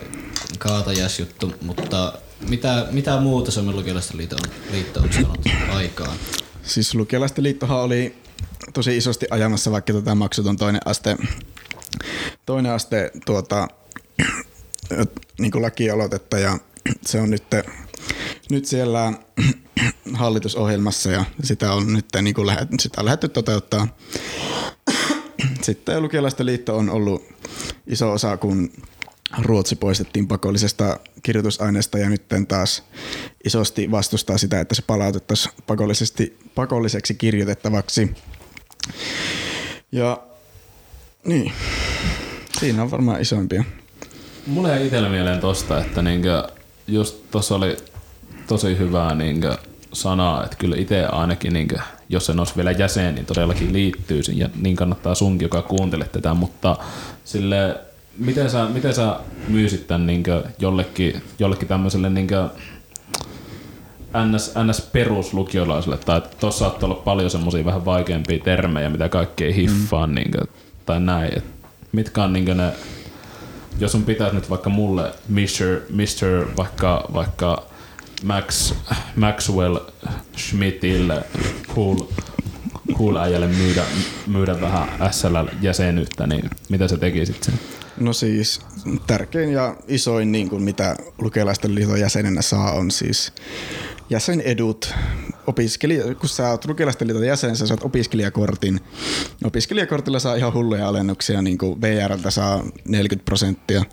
kaatajasjuttu, 0.58 1.54
mutta 1.62 2.12
mitä, 2.48 2.86
mitä 2.90 3.20
muuta 3.20 3.50
Suomen 3.50 3.76
lukiolaisten 3.76 4.16
liitto 4.16 4.36
on, 4.36 4.50
liitto 4.72 5.00
on 5.00 5.12
saanut 5.12 5.46
aikaan? 5.70 6.16
Siis 6.62 6.94
lukiolaisten 6.94 7.44
liittohan 7.44 7.80
oli 7.80 8.16
tosi 8.74 8.96
isosti 8.96 9.26
ajamassa 9.30 9.70
vaikka 9.70 9.92
tätä 9.92 10.14
maksuton 10.14 10.56
toinen 10.56 10.80
aste, 10.84 11.16
toinen 12.46 12.72
aste 12.72 13.10
tuota, 13.26 13.68
niin 15.38 15.50
kuin 15.50 15.62
lakialoitetta 15.62 16.38
ja 16.38 16.58
se 17.06 17.20
on 17.20 17.30
nyt, 17.30 17.44
nyt 18.50 18.64
siellä 18.64 19.12
hallitusohjelmassa 20.14 21.10
ja 21.10 21.24
sitä 21.42 21.72
on 21.72 21.92
nyt 21.92 22.06
niin 22.22 22.34
kuin 22.34 22.46
lähet, 22.46 22.68
sitä 22.80 23.00
on 23.00 23.04
lähdetty 23.04 23.28
toteuttaa. 23.28 23.88
Sitten 25.62 26.02
Lukiolaisten 26.02 26.46
liitto 26.46 26.76
on 26.76 26.90
ollut 26.90 27.24
iso 27.86 28.12
osa, 28.12 28.36
kun 28.36 28.70
Ruotsi 29.42 29.76
poistettiin 29.76 30.28
pakollisesta 30.28 31.00
kirjoitusaineesta 31.22 31.98
ja 31.98 32.08
nyt 32.08 32.22
taas 32.48 32.84
isosti 33.44 33.90
vastustaa 33.90 34.38
sitä, 34.38 34.60
että 34.60 34.74
se 34.74 34.82
palautettaisiin 34.82 35.54
pakollisesti, 35.66 36.38
pakolliseksi 36.54 37.14
kirjoitettavaksi. 37.14 38.14
Ja 39.92 40.22
niin, 41.24 41.52
siinä 42.60 42.82
on 42.82 42.90
varmaan 42.90 43.20
isompia. 43.20 43.64
Mulle 44.48 44.68
jäi 44.68 44.86
itsellä 44.86 45.08
mieleen 45.08 45.40
tosta, 45.40 45.80
että 45.80 46.02
niinkö, 46.02 46.48
just 46.86 47.30
tuossa 47.30 47.54
oli 47.54 47.76
tosi 48.46 48.78
hyvää 48.78 49.14
niinkö 49.14 49.56
sanaa, 49.92 50.44
että 50.44 50.56
kyllä 50.56 50.76
itse 50.76 51.06
ainakin, 51.06 51.52
niinkö, 51.52 51.78
jos 52.08 52.30
en 52.30 52.38
olisi 52.38 52.56
vielä 52.56 52.70
jäsen, 52.70 53.14
niin 53.14 53.26
todellakin 53.26 53.72
liittyisin 53.72 54.38
ja 54.38 54.48
niin 54.60 54.76
kannattaa 54.76 55.14
sunkin, 55.14 55.46
joka 55.46 55.62
kuuntelee 55.62 56.08
tätä, 56.08 56.34
mutta 56.34 56.76
sille 57.24 57.80
miten 58.18 58.50
sä, 58.50 58.64
miten 58.64 58.94
sä 58.94 59.16
myisit 59.48 59.86
tämän 59.86 60.06
niinkö 60.06 60.44
jollekin, 60.58 61.22
jollekin 61.38 61.68
tämmöiselle 61.68 62.10
niinkö 62.10 62.48
NS, 64.24 64.54
NS 64.66 64.80
peruslukiolaiselle, 64.80 65.98
tai 65.98 66.22
tuossa 66.40 66.58
saattaa 66.58 66.86
olla 66.88 67.02
paljon 67.04 67.30
semmoisia 67.30 67.64
vähän 67.64 67.84
vaikeampia 67.84 68.38
termejä, 68.44 68.90
mitä 68.90 69.08
kaikki 69.08 69.44
ei 69.44 69.56
hiffaa, 69.56 70.06
mm. 70.06 70.14
niinkö, 70.14 70.44
tai 70.86 71.00
näin. 71.00 71.38
Et 71.38 71.44
mitkä 71.92 72.22
on 72.22 72.32
niinkö 72.32 72.54
ne, 72.54 72.72
jos 73.80 73.92
sun 73.92 74.04
pitäisi 74.04 74.34
nyt 74.34 74.50
vaikka 74.50 74.70
mulle 74.70 75.12
Mr. 75.28 75.80
Mr. 75.90 76.56
vaikka, 76.56 77.04
vaikka 77.14 77.62
Max, 78.24 78.74
Maxwell 79.16 79.78
Schmidtille 80.36 81.24
cool, 81.74 81.96
cool 82.98 83.16
äijälle 83.16 83.46
myydä, 83.46 83.84
myydä 84.26 84.60
vähän 84.60 84.88
SLL-jäsenyyttä, 85.10 86.26
niin 86.26 86.50
mitä 86.68 86.88
sä 86.88 86.96
tekisit 86.96 87.42
sen? 87.42 87.54
No 88.00 88.12
siis 88.12 88.60
tärkein 89.06 89.52
ja 89.52 89.76
isoin, 89.88 90.32
niin 90.32 90.48
kuin 90.48 90.62
mitä 90.62 90.96
lukelaisten 91.18 91.74
liiton 91.74 92.00
jäsenenä 92.00 92.42
saa, 92.42 92.72
on 92.72 92.90
siis 92.90 93.32
jäsenedut. 94.10 94.94
Opiskelija, 95.48 96.14
kun 96.14 96.28
sä 96.28 96.50
oot 96.50 96.64
lukelaisten 96.66 97.08
liiton 97.08 97.26
jäsen, 97.26 97.56
sä 97.56 97.66
saat 97.66 97.84
opiskelijakortin. 97.84 98.80
Opiskelijakortilla 99.44 100.18
saa 100.18 100.34
ihan 100.34 100.54
hulluja 100.54 100.88
alennuksia, 100.88 101.42
niin 101.42 101.58
kuin 101.58 101.80
VRltä 101.80 102.30
saa 102.30 102.64
40 102.88 103.24
prosenttia. 103.24 103.84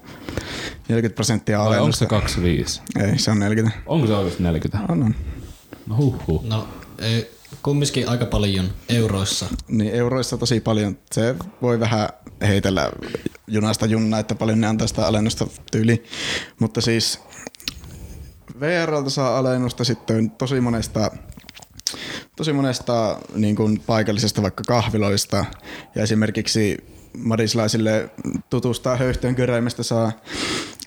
40 0.90 1.16
prosenttia 1.16 1.58
Vai 1.58 1.66
onko 1.68 1.78
alennusta. 1.78 2.00
se 2.00 2.06
25? 2.06 2.82
Ei, 3.00 3.20
se 3.20 3.32
on 3.32 3.40
40. 3.40 3.78
Onko 3.86 4.08
se 4.08 4.14
oikeasti 4.14 4.44
40? 4.44 4.94
On, 4.94 5.04
on. 5.04 5.16
No 5.88 5.96
huh, 5.96 6.16
huh. 6.28 6.44
No, 6.44 6.68
ei, 7.00 7.32
kumminkin 7.64 8.10
aika 8.10 8.26
paljon 8.26 8.70
euroissa. 8.90 9.46
Niin 9.68 9.94
euroissa 9.94 10.38
tosi 10.38 10.60
paljon. 10.60 10.98
Se 11.12 11.36
voi 11.62 11.80
vähän 11.80 12.10
heitellä 12.42 12.92
junasta 13.48 13.86
junnaa, 13.86 14.20
että 14.20 14.36
paljon 14.36 14.62
ne 14.62 14.68
antaa 14.68 14.88
sitä 14.88 15.08
alennusta 15.08 15.48
tyyli. 15.72 16.04
Mutta 16.60 16.82
siis 16.82 17.20
VRltä 18.60 19.10
saa 19.10 19.38
alennusta 19.38 19.84
sitten 19.84 20.32
tosi 20.32 20.62
monesta 20.62 21.12
tosi 22.36 22.54
monesta 22.54 23.18
niin 23.36 23.56
kuin 23.56 23.82
paikallisesta 23.88 24.42
vaikka 24.42 24.64
kahviloista 24.68 25.46
ja 25.96 26.04
esimerkiksi 26.04 26.78
marislaisille 27.18 28.10
tutustaa 28.50 28.96
höyhtöön 28.96 29.36
köreimestä 29.36 29.84
saa 29.84 30.12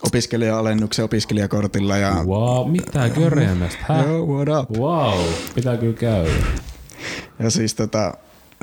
opiskelija-alennuksen 0.06 1.04
opiskelijakortilla 1.04 1.96
ja 1.96 2.24
Wow, 2.26 2.70
mitä 2.70 3.08
köreemästä? 3.08 3.78
Häh? 3.80 4.06
Yo, 4.06 4.26
what 4.26 4.48
up? 4.60 4.78
Wow, 4.78 5.24
pitää 5.54 5.76
kyllä 5.76 5.96
käydä. 5.96 6.30
Ja 7.38 7.50
siis 7.50 7.74
tota, 7.74 8.14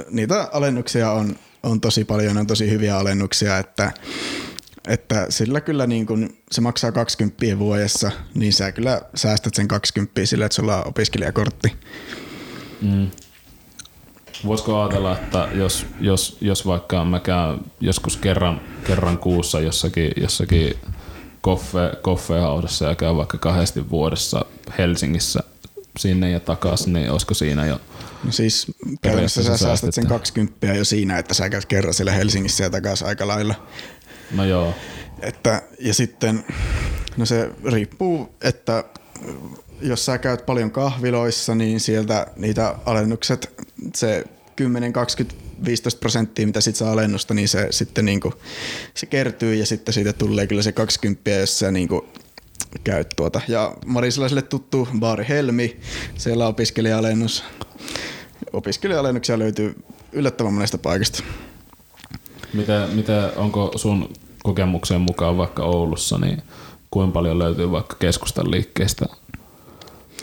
niitä 0.10 0.50
alennuksia 0.54 1.12
on, 1.12 1.36
on 1.64 1.82
tosi 1.82 2.06
paljon, 2.06 2.38
on 2.38 2.48
tosi 2.48 2.70
hyviä 2.70 2.98
alennuksia, 2.98 3.58
että, 3.58 3.92
että 4.88 5.26
sillä 5.30 5.62
kyllä 5.62 5.88
niin 5.88 6.06
kun 6.06 6.30
se 6.52 6.62
maksaa 6.62 6.92
20 6.92 7.60
vuodessa, 7.60 8.12
niin 8.34 8.54
sä 8.54 8.72
kyllä 8.72 9.02
säästät 9.16 9.56
sen 9.56 9.68
20 9.68 10.26
sillä, 10.26 10.46
että 10.46 10.56
sulla 10.56 10.78
on 10.78 10.88
opiskelijakortti. 10.88 11.76
Mm. 12.82 13.12
Voisiko 14.46 14.82
ajatella, 14.82 15.12
että 15.12 15.48
jos, 15.54 15.86
jos, 16.00 16.38
jos 16.42 16.66
vaikka 16.66 17.06
mä 17.06 17.20
käyn 17.20 17.60
joskus 17.82 18.18
kerran, 18.18 18.62
kerran 18.88 19.18
kuussa 19.18 19.60
jossakin, 19.60 20.12
jossakin 20.18 20.74
koffe, 21.42 21.92
koffehaudassa 22.02 22.86
ja 22.86 22.96
käyn 22.96 23.18
vaikka 23.18 23.38
kahdesti 23.38 23.90
vuodessa 23.90 24.46
Helsingissä 24.78 25.40
sinne 26.00 26.32
ja 26.32 26.40
takaisin, 26.40 26.94
niin 26.94 27.12
olisiko 27.12 27.34
siinä 27.34 27.66
jo 27.66 27.80
No 28.26 28.32
siis 28.32 28.68
käytännössä 29.02 29.44
sä 29.44 29.48
säästät 29.48 29.68
sen 29.68 30.04
säästetään. 30.04 30.08
20 30.08 30.68
jo 30.68 30.86
siinä, 30.86 31.18
että 31.18 31.34
sä 31.34 31.50
käyt 31.50 31.66
kerran 31.66 31.94
siellä 31.94 32.12
Helsingissä 32.12 32.64
ja 32.64 32.70
takaisin 32.70 33.08
aika 33.08 33.28
lailla. 33.28 33.56
No 34.32 34.46
joo. 34.46 34.74
Että, 35.22 35.62
ja 35.80 35.94
sitten, 35.94 36.46
no 37.18 37.26
se 37.26 37.52
riippuu, 37.72 38.36
että 38.42 38.84
jos 39.82 40.06
sä 40.06 40.18
käyt 40.18 40.46
paljon 40.46 40.72
kahviloissa, 40.72 41.56
niin 41.56 41.80
sieltä 41.80 42.28
niitä 42.36 42.76
alennukset, 42.86 43.54
se 43.96 44.24
10, 44.56 44.94
20, 44.94 45.46
15 45.66 46.00
prosenttia, 46.00 46.48
mitä 46.48 46.62
sit 46.62 46.76
saa 46.76 46.92
alennusta, 46.92 47.34
niin 47.34 47.48
se 47.48 47.68
sitten 47.72 48.06
niinku, 48.06 48.34
se 48.94 49.06
kertyy 49.06 49.56
ja 49.56 49.66
sitten 49.66 49.94
siitä 49.94 50.14
tulee 50.14 50.48
kyllä 50.48 50.62
se 50.62 50.72
20, 50.72 51.32
jos 51.32 51.60
sä 51.60 51.72
niinku 51.72 52.06
käyt 52.84 53.10
tuota. 53.16 53.42
Ja 53.48 53.74
Marisalaiselle 53.86 54.42
tuttu 54.42 54.88
baari 55.00 55.26
Helmi, 55.30 55.80
siellä 56.18 56.44
on 56.44 56.50
opiskelija-alennus. 56.50 57.44
Opiskelija-alennuksia 58.54 59.40
löytyy 59.40 59.84
yllättävän 60.12 60.54
monesta 60.54 60.78
paikasta. 60.78 61.24
Miten, 62.54 62.90
miten, 62.90 63.24
onko 63.36 63.72
sun 63.76 64.14
kokemuksen 64.44 65.02
mukaan 65.02 65.38
vaikka 65.38 65.64
Oulussa, 65.64 66.18
niin 66.18 66.42
kuinka 66.92 67.14
paljon 67.14 67.40
löytyy 67.40 67.72
vaikka 67.72 67.96
keskustan 67.96 68.52
liikkeestä 68.52 69.06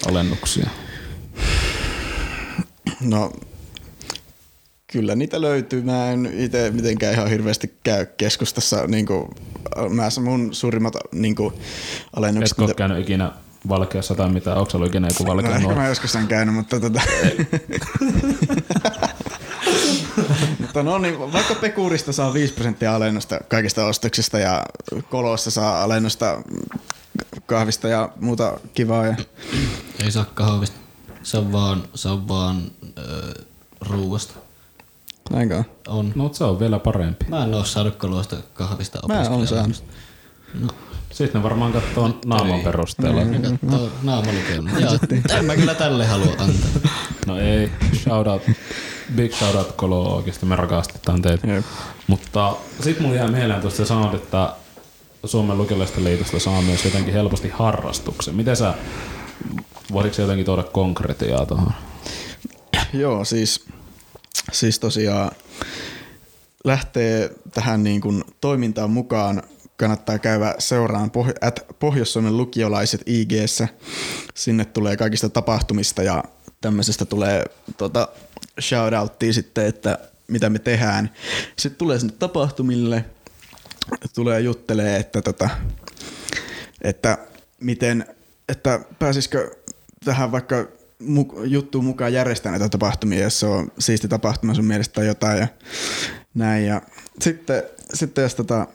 alennuksia? 0.08 0.70
No, 3.00 3.32
kyllä 4.92 5.14
niitä 5.14 5.40
löytyy. 5.40 5.82
Mä 5.82 6.10
en 6.10 6.32
itse 6.36 6.70
mitenkään 6.70 7.14
ihan 7.14 7.28
hirveästi 7.28 7.74
käy 7.84 8.06
keskustassa. 8.06 8.86
Niin 8.86 9.06
kuin, 9.06 9.28
mä 9.88 10.08
mun 10.22 10.54
suurimmat 10.54 10.94
niin 11.12 11.34
kuin, 11.34 11.54
alennukset... 12.16 12.52
Etkö 12.52 12.64
ole 12.64 12.74
käynyt 12.74 12.98
ikinä 12.98 13.32
Valkeassa 13.68 14.14
tai 14.14 14.28
mitä? 14.28 14.54
Onko 14.54 14.70
ollut 14.74 14.88
ikinä 14.88 15.08
joku 15.08 15.24
no, 15.24 15.30
Valkea 15.30 15.58
nuori? 15.58 15.76
mä 15.76 15.88
joskus 15.88 16.16
olen 16.16 16.28
käynyt, 16.28 16.54
mutta 16.54 16.80
tota... 16.80 17.00
mutta 20.60 20.82
no 20.82 20.98
niin, 20.98 21.32
vaikka 21.32 21.54
Pekurista 21.54 22.12
saa 22.12 22.32
5 22.34 22.54
prosenttia 22.54 22.94
alennusta 22.94 23.40
kaikista 23.48 23.84
ostoksista 23.84 24.38
ja 24.38 24.64
Kolossa 25.10 25.50
saa 25.50 25.82
alennusta 25.82 26.42
kahvista 27.46 27.88
ja 27.88 28.08
muuta 28.20 28.58
kivaa. 28.74 29.06
Ja... 29.06 29.14
Ei 30.04 30.10
saa 30.10 30.24
kahvista. 30.34 30.76
Se 31.22 31.38
on 31.38 31.52
vaan, 31.52 31.82
se 31.94 32.08
on 32.08 32.28
vaan 32.28 32.62
öö, 32.98 33.32
ruuasta. 33.80 34.34
Näinkö? 35.30 35.64
On. 35.88 36.12
No 36.14 36.30
se 36.32 36.44
on 36.44 36.60
vielä 36.60 36.78
parempi. 36.78 37.24
Mä 37.28 37.44
en 37.44 37.54
oo 37.54 37.64
saanut 37.64 37.96
kolosta 37.96 38.36
kahvista 38.54 39.00
Mä 39.08 39.14
oon 39.14 39.32
opiskelijana. 39.32 39.74
saanut. 39.74 40.74
Sitten 41.10 41.40
ne 41.40 41.42
varmaan 41.42 41.72
katsoo 41.72 42.18
naaman 42.24 42.50
Ei. 42.58 42.64
perusteella. 42.64 43.24
Ne. 43.24 43.58
Joo, 44.80 44.98
en 45.38 45.44
mä 45.44 45.56
kyllä 45.56 45.74
tälle 45.74 46.06
halua 46.06 46.32
antaa. 46.38 46.90
No 47.26 47.38
ei, 47.38 47.70
shout 47.94 48.26
out, 48.26 48.42
big 49.16 49.32
shout 49.34 49.54
out 49.54 49.72
Kolo 49.72 50.16
oikeesti, 50.16 50.46
me 50.46 50.56
rakastetaan 50.56 51.22
teitä. 51.22 51.46
Jep. 51.46 51.64
Mutta 52.06 52.56
sit 52.80 53.00
mulla 53.00 53.14
jää 53.14 53.28
mieleen 53.28 53.60
tuosta 53.60 53.84
sanoit, 53.86 54.14
että 54.14 54.52
Suomen 55.24 55.58
lukiolaisten 55.58 56.04
liitosta 56.04 56.40
saa 56.40 56.62
myös 56.62 56.84
jotenkin 56.84 57.14
helposti 57.14 57.48
harrastuksen. 57.48 58.34
Miten 58.34 58.56
sä, 58.56 58.74
voisitko 59.92 60.22
jotenkin 60.22 60.46
tuoda 60.46 60.62
konkretiaa 60.62 61.46
tuohon? 61.46 61.72
Joo, 62.92 63.24
siis, 63.24 63.64
siis 64.52 64.78
tosiaan 64.78 65.30
lähtee 66.64 67.30
tähän 67.54 67.82
niin 67.82 68.00
kuin 68.00 68.24
toimintaan 68.40 68.90
mukaan, 68.90 69.42
kannattaa 69.76 70.18
käydä 70.18 70.54
seuraan 70.58 71.10
Pohjois-Suomen 71.78 72.36
lukiolaiset 72.36 73.02
ig 73.06 73.32
Sinne 74.34 74.64
tulee 74.64 74.96
kaikista 74.96 75.28
tapahtumista 75.28 76.02
ja 76.02 76.24
tämmöisestä 76.60 77.04
tulee 77.04 77.44
tota, 77.76 78.08
shoutouttia 78.60 79.32
sitten, 79.32 79.66
että 79.66 79.98
mitä 80.28 80.50
me 80.50 80.58
tehdään. 80.58 81.10
Sitten 81.56 81.78
tulee 81.78 81.98
sinne 81.98 82.14
tapahtumille, 82.18 83.04
tulee 84.14 84.40
juttelee, 84.40 84.96
että, 84.96 85.22
tota, 85.22 85.50
että 86.82 87.18
miten, 87.60 88.06
että 88.48 88.80
pääsisikö 88.98 89.50
tähän 90.04 90.32
vaikka 90.32 90.66
juttuun 91.44 91.84
mukaan 91.84 92.12
järjestää 92.12 92.52
näitä 92.52 92.68
tapahtumia, 92.68 93.22
jos 93.22 93.40
se 93.40 93.46
on 93.46 93.72
siisti 93.78 94.08
tapahtuma 94.08 94.54
sun 94.54 94.64
mielestä 94.64 94.94
tai 94.94 95.06
jotain 95.06 95.38
ja 95.38 95.48
näin. 96.34 96.66
Ja 96.66 96.82
sitten, 97.20 97.62
sitten 97.94 98.22
jos 98.22 98.34
tota, 98.34 98.66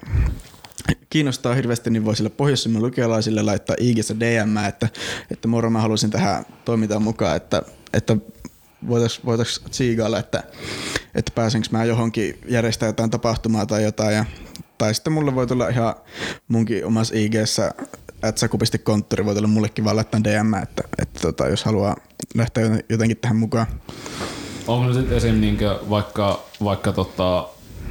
kiinnostaa 1.10 1.56
hirveästi, 1.56 1.90
niin 1.90 2.06
voi 2.06 2.16
sille 2.16 2.30
pohjois 2.30 2.66
lukiolaisille 2.66 3.42
laittaa 3.42 3.76
IGssä 3.80 4.20
DM, 4.20 4.58
että, 4.58 4.90
että 5.32 5.48
moro 5.48 5.70
mä 5.70 5.82
haluaisin 5.82 6.12
tähän 6.12 6.46
toimintaan 6.66 7.02
mukaan, 7.02 7.38
että, 7.38 7.62
että 7.94 8.18
voitaisiin 8.88 9.26
voitais 9.26 9.62
tsiigailla, 9.70 10.20
että, 10.20 10.44
että 11.16 11.32
pääsenkö 11.36 11.68
mä 11.72 11.86
johonkin 11.86 12.40
järjestää 12.48 12.88
jotain 12.88 13.10
tapahtumaa 13.10 13.66
tai 13.66 13.84
jotain. 13.84 14.16
Ja, 14.16 14.26
tai 14.78 14.94
sitten 14.94 15.14
mulle 15.14 15.36
voi 15.36 15.48
tulla 15.48 15.70
ihan 15.70 15.96
munkin 16.48 16.86
omassa 16.86 17.16
IGssä 17.18 17.72
atsaku.konttori 18.22 19.26
voi 19.26 19.36
tulla 19.36 19.48
mullekin 19.48 19.86
vaan 19.86 19.96
laittaa 19.96 20.24
DM, 20.24 20.54
että, 20.54 20.84
että 21.02 21.20
tota, 21.20 21.48
jos 21.48 21.66
haluaa 21.66 21.96
lähteä 22.36 22.80
jotenkin 22.90 23.18
tähän 23.18 23.38
mukaan. 23.38 23.68
Onko 24.68 24.94
sitten 24.94 25.18
esim. 25.18 25.36
Niinkö 25.36 25.80
vaikka, 25.90 26.44
vaikka 26.64 26.92
tota, 26.92 27.48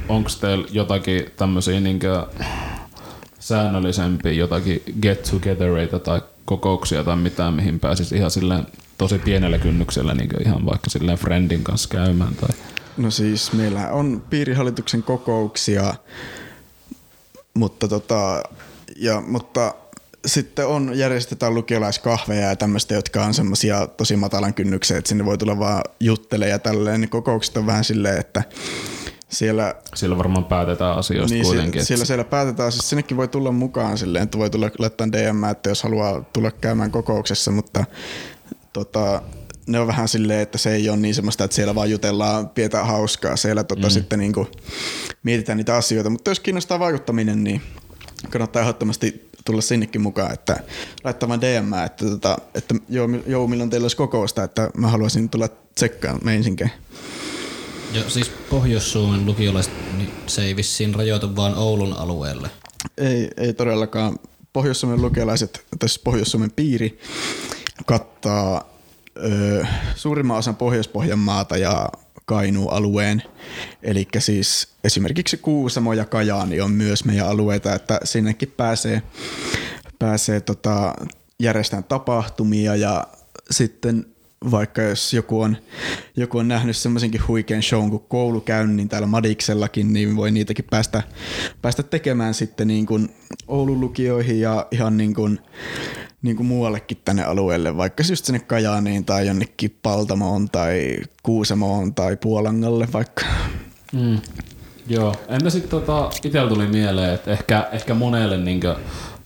onko 0.09 0.29
teillä 0.41 0.67
jotakin 0.71 1.25
tämmöisiä 1.37 1.79
niinkö 1.79 2.25
säännöllisempiä 3.39 4.31
jotakin 4.31 4.83
get 5.01 5.29
togethereita 5.31 5.99
tai 5.99 6.21
kokouksia 6.45 7.03
tai 7.03 7.15
mitään, 7.15 7.53
mihin 7.53 7.79
pääsisi 7.79 8.15
ihan 8.15 8.31
silleen 8.31 8.67
tosi 8.97 9.19
pienellä 9.19 9.57
kynnyksellä 9.57 10.13
niin 10.13 10.29
ihan 10.45 10.65
vaikka 10.65 10.89
silleen 10.89 11.17
friendin 11.17 11.63
kanssa 11.63 11.89
käymään 11.89 12.35
tai 12.35 12.49
No 12.97 13.11
siis 13.11 13.53
meillä 13.53 13.91
on 13.91 14.23
piirihallituksen 14.29 15.03
kokouksia 15.03 15.93
mutta, 17.57 17.87
tota, 17.87 18.43
ja, 18.95 19.21
mutta 19.21 19.73
sitten 20.25 20.67
on, 20.67 20.91
järjestetään 20.95 21.55
lukiolaiskahveja 21.55 22.49
ja 22.49 22.55
tämmöistä, 22.55 22.93
jotka 22.93 23.23
on 23.25 23.33
semmoisia 23.33 23.87
tosi 23.87 24.15
matalan 24.15 24.53
kynnyksen, 24.53 24.97
että 24.97 25.09
sinne 25.09 25.25
voi 25.25 25.37
tulla 25.37 25.59
vaan 25.59 25.83
juttelemaan 25.99 26.51
ja 26.51 26.59
tälleen. 26.59 27.01
Niin 27.01 27.09
kokoukset 27.09 27.57
on 27.57 27.65
vähän 27.65 27.83
silleen, 27.83 28.19
että 28.19 28.43
siellä, 29.29 29.75
Siellä 29.95 30.17
varmaan 30.17 30.45
päätetään 30.45 30.97
asioista 30.97 31.33
niin 31.33 31.45
kuitenkin. 31.45 31.85
siellä, 31.85 32.05
siellä 32.05 32.23
päätetään, 32.23 32.71
siis 32.71 32.89
sinnekin 32.89 33.17
voi 33.17 33.27
tulla 33.27 33.51
mukaan 33.51 33.97
silleen, 33.97 34.23
että 34.23 34.37
voi 34.37 34.49
tulla 34.49 34.69
laittaa 34.79 35.11
DM, 35.11 35.43
että 35.43 35.69
jos 35.69 35.83
haluaa 35.83 36.21
tulla 36.33 36.51
käymään 36.51 36.91
kokouksessa, 36.91 37.51
mutta 37.51 37.85
tota, 38.73 39.21
ne 39.67 39.79
on 39.79 39.87
vähän 39.87 40.07
silleen, 40.07 40.39
että 40.39 40.57
se 40.57 40.75
ei 40.75 40.89
ole 40.89 40.97
niin 40.97 41.15
semmoista, 41.15 41.43
että 41.43 41.55
siellä 41.55 41.75
vaan 41.75 41.91
jutellaan, 41.91 42.49
pidetään 42.49 42.87
hauskaa. 42.87 43.35
Siellä 43.35 43.63
tota, 43.63 43.87
mm. 43.87 43.91
sitten 43.91 44.19
niin 44.19 44.33
kuin, 44.33 44.47
mietitään 45.23 45.57
niitä 45.57 45.75
asioita, 45.75 46.09
mutta 46.09 46.31
jos 46.31 46.39
kiinnostaa 46.39 46.79
vaikuttaminen, 46.79 47.43
niin 47.43 47.61
kannattaa 48.29 48.61
ehdottomasti 48.61 49.29
tulla 49.45 49.61
sinnekin 49.61 50.01
mukaan, 50.01 50.33
että 50.33 50.59
laittaa 51.03 51.29
vaan 51.29 51.41
DM, 51.41 51.73
että, 51.85 52.05
tota, 52.05 52.37
että 52.55 52.75
joo, 52.89 53.07
joo, 53.27 53.47
milloin 53.47 53.69
teillä 53.69 53.85
olisi 53.85 53.97
kokousta, 53.97 54.43
että 54.43 54.69
mä 54.77 54.87
haluaisin 54.87 55.29
tulla 55.29 55.49
tsekkaamaan 55.75 56.25
meinsinkejä. 56.25 56.69
Ja 57.93 58.09
siis 58.09 58.31
Pohjois-Suomen 58.49 59.25
lukiolaiset, 59.25 59.73
niin 59.97 60.11
se 60.27 60.43
ei 60.43 60.55
vissiin 60.55 60.95
rajoitu 60.95 61.35
vaan 61.35 61.55
Oulun 61.55 61.93
alueelle. 61.93 62.49
Ei, 62.97 63.29
ei 63.37 63.53
todellakaan. 63.53 64.19
Pohjois-Suomen 64.53 65.01
lukiolaiset, 65.01 65.65
tässä 65.79 66.01
Pohjois-Suomen 66.03 66.51
piiri 66.51 66.99
kattaa 67.85 68.76
ö, 69.23 69.65
suurimman 69.95 70.37
osan 70.37 70.55
Pohjois-Pohjanmaata 70.55 71.57
ja 71.57 71.89
Kainuu-alueen. 72.25 73.23
Eli 73.83 74.07
siis 74.19 74.67
esimerkiksi 74.83 75.37
Kuusamo 75.37 75.93
ja 75.93 76.05
Kajaani 76.05 76.61
on 76.61 76.71
myös 76.71 77.05
meidän 77.05 77.27
alueita, 77.27 77.73
että 77.73 77.99
sinnekin 78.03 78.53
pääsee, 78.57 79.01
pääsee 79.99 80.41
tota, 80.41 80.93
järjestämään 81.39 81.83
tapahtumia 81.83 82.75
ja 82.75 83.07
sitten 83.51 84.05
vaikka 84.51 84.81
jos 84.81 85.13
joku 85.13 85.41
on, 85.41 85.57
joku 86.15 86.37
on 86.37 86.47
nähnyt 86.47 86.77
semmoisenkin 86.77 87.27
huikean 87.27 87.63
shown 87.63 87.89
kuin 87.89 88.03
koulukäynnin 88.07 88.89
täällä 88.89 89.07
Madiksellakin, 89.07 89.93
niin 89.93 90.15
voi 90.15 90.31
niitäkin 90.31 90.65
päästä, 90.69 91.03
päästä 91.61 91.83
tekemään 91.83 92.33
sitten 92.33 92.67
niin 92.67 92.85
kuin 92.85 93.09
Oulun 93.47 93.81
lukioihin 93.81 94.39
ja 94.39 94.67
ihan 94.71 94.97
niin 94.97 95.13
kuin, 95.13 95.39
niin 96.21 96.35
kuin 96.35 96.47
muuallekin 96.47 96.97
tänne 97.05 97.23
alueelle, 97.23 97.77
vaikka 97.77 98.03
just 98.09 98.25
sinne 98.25 98.39
Kajaaniin 98.39 99.05
tai 99.05 99.27
jonnekin 99.27 99.77
Paltamoon 99.83 100.49
tai 100.49 100.97
Kuusamoon 101.23 101.93
tai 101.93 102.17
Puolangalle 102.17 102.87
vaikka. 102.93 103.25
Mm. 103.93 104.19
Joo, 104.87 105.15
entä 105.27 105.49
sitten 105.49 105.69
tota, 105.69 106.09
itsellä 106.23 106.49
tuli 106.49 106.67
mieleen, 106.67 107.13
että 107.13 107.31
ehkä, 107.31 107.67
ehkä 107.71 107.93
monelle 107.93 108.37
niinkö 108.37 108.75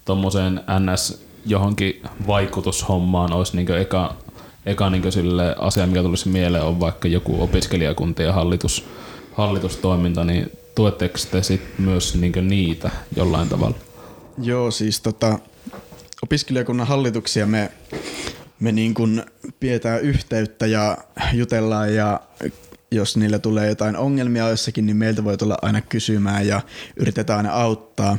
tommoseen 0.06 0.62
NS 0.80 1.24
johonkin 1.46 2.04
vaikutushommaan 2.28 3.34
olisi 3.34 3.56
niinkö 3.56 3.82
eka, 3.82 4.16
eka 4.66 4.90
niinkö 4.90 5.12
sille 5.12 5.56
asia, 5.60 5.88
mikä 5.88 6.02
tulisi 6.02 6.30
mieleen, 6.30 6.64
on 6.64 6.80
vaikka 6.80 7.08
joku 7.08 7.44
opiskelijakunta 7.44 8.22
ja 8.22 8.34
hallitus, 8.34 8.86
hallitustoiminta, 9.34 10.24
niin 10.24 10.52
tuetteko 10.76 11.18
te 11.32 11.44
sit 11.44 11.62
myös 11.78 12.16
niinkö 12.16 12.42
niitä 12.42 12.90
jollain 13.16 13.50
tavalla? 13.50 13.78
Joo, 14.42 14.72
siis 14.72 15.02
tota, 15.02 15.40
opiskelijakunnan 16.24 16.88
hallituksia 16.88 17.46
me, 17.46 17.72
me 18.60 18.72
niin 18.72 18.94
kuin 18.94 19.24
pidetään 19.60 20.02
yhteyttä 20.02 20.66
ja 20.66 20.98
jutellaan 21.34 21.96
ja 21.96 22.20
jos 22.92 23.18
niillä 23.18 23.40
tulee 23.40 23.68
jotain 23.68 23.98
ongelmia 23.98 24.50
jossakin, 24.50 24.86
niin 24.86 24.98
meiltä 24.98 25.24
voi 25.24 25.38
tulla 25.38 25.58
aina 25.62 25.82
kysymään 25.82 26.48
ja 26.48 26.62
yritetään 26.98 27.38
aina 27.38 27.52
auttaa. 27.52 28.18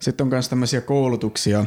Sitten 0.00 0.24
on 0.24 0.28
myös 0.28 0.48
tämmöisiä 0.48 0.80
koulutuksia, 0.80 1.66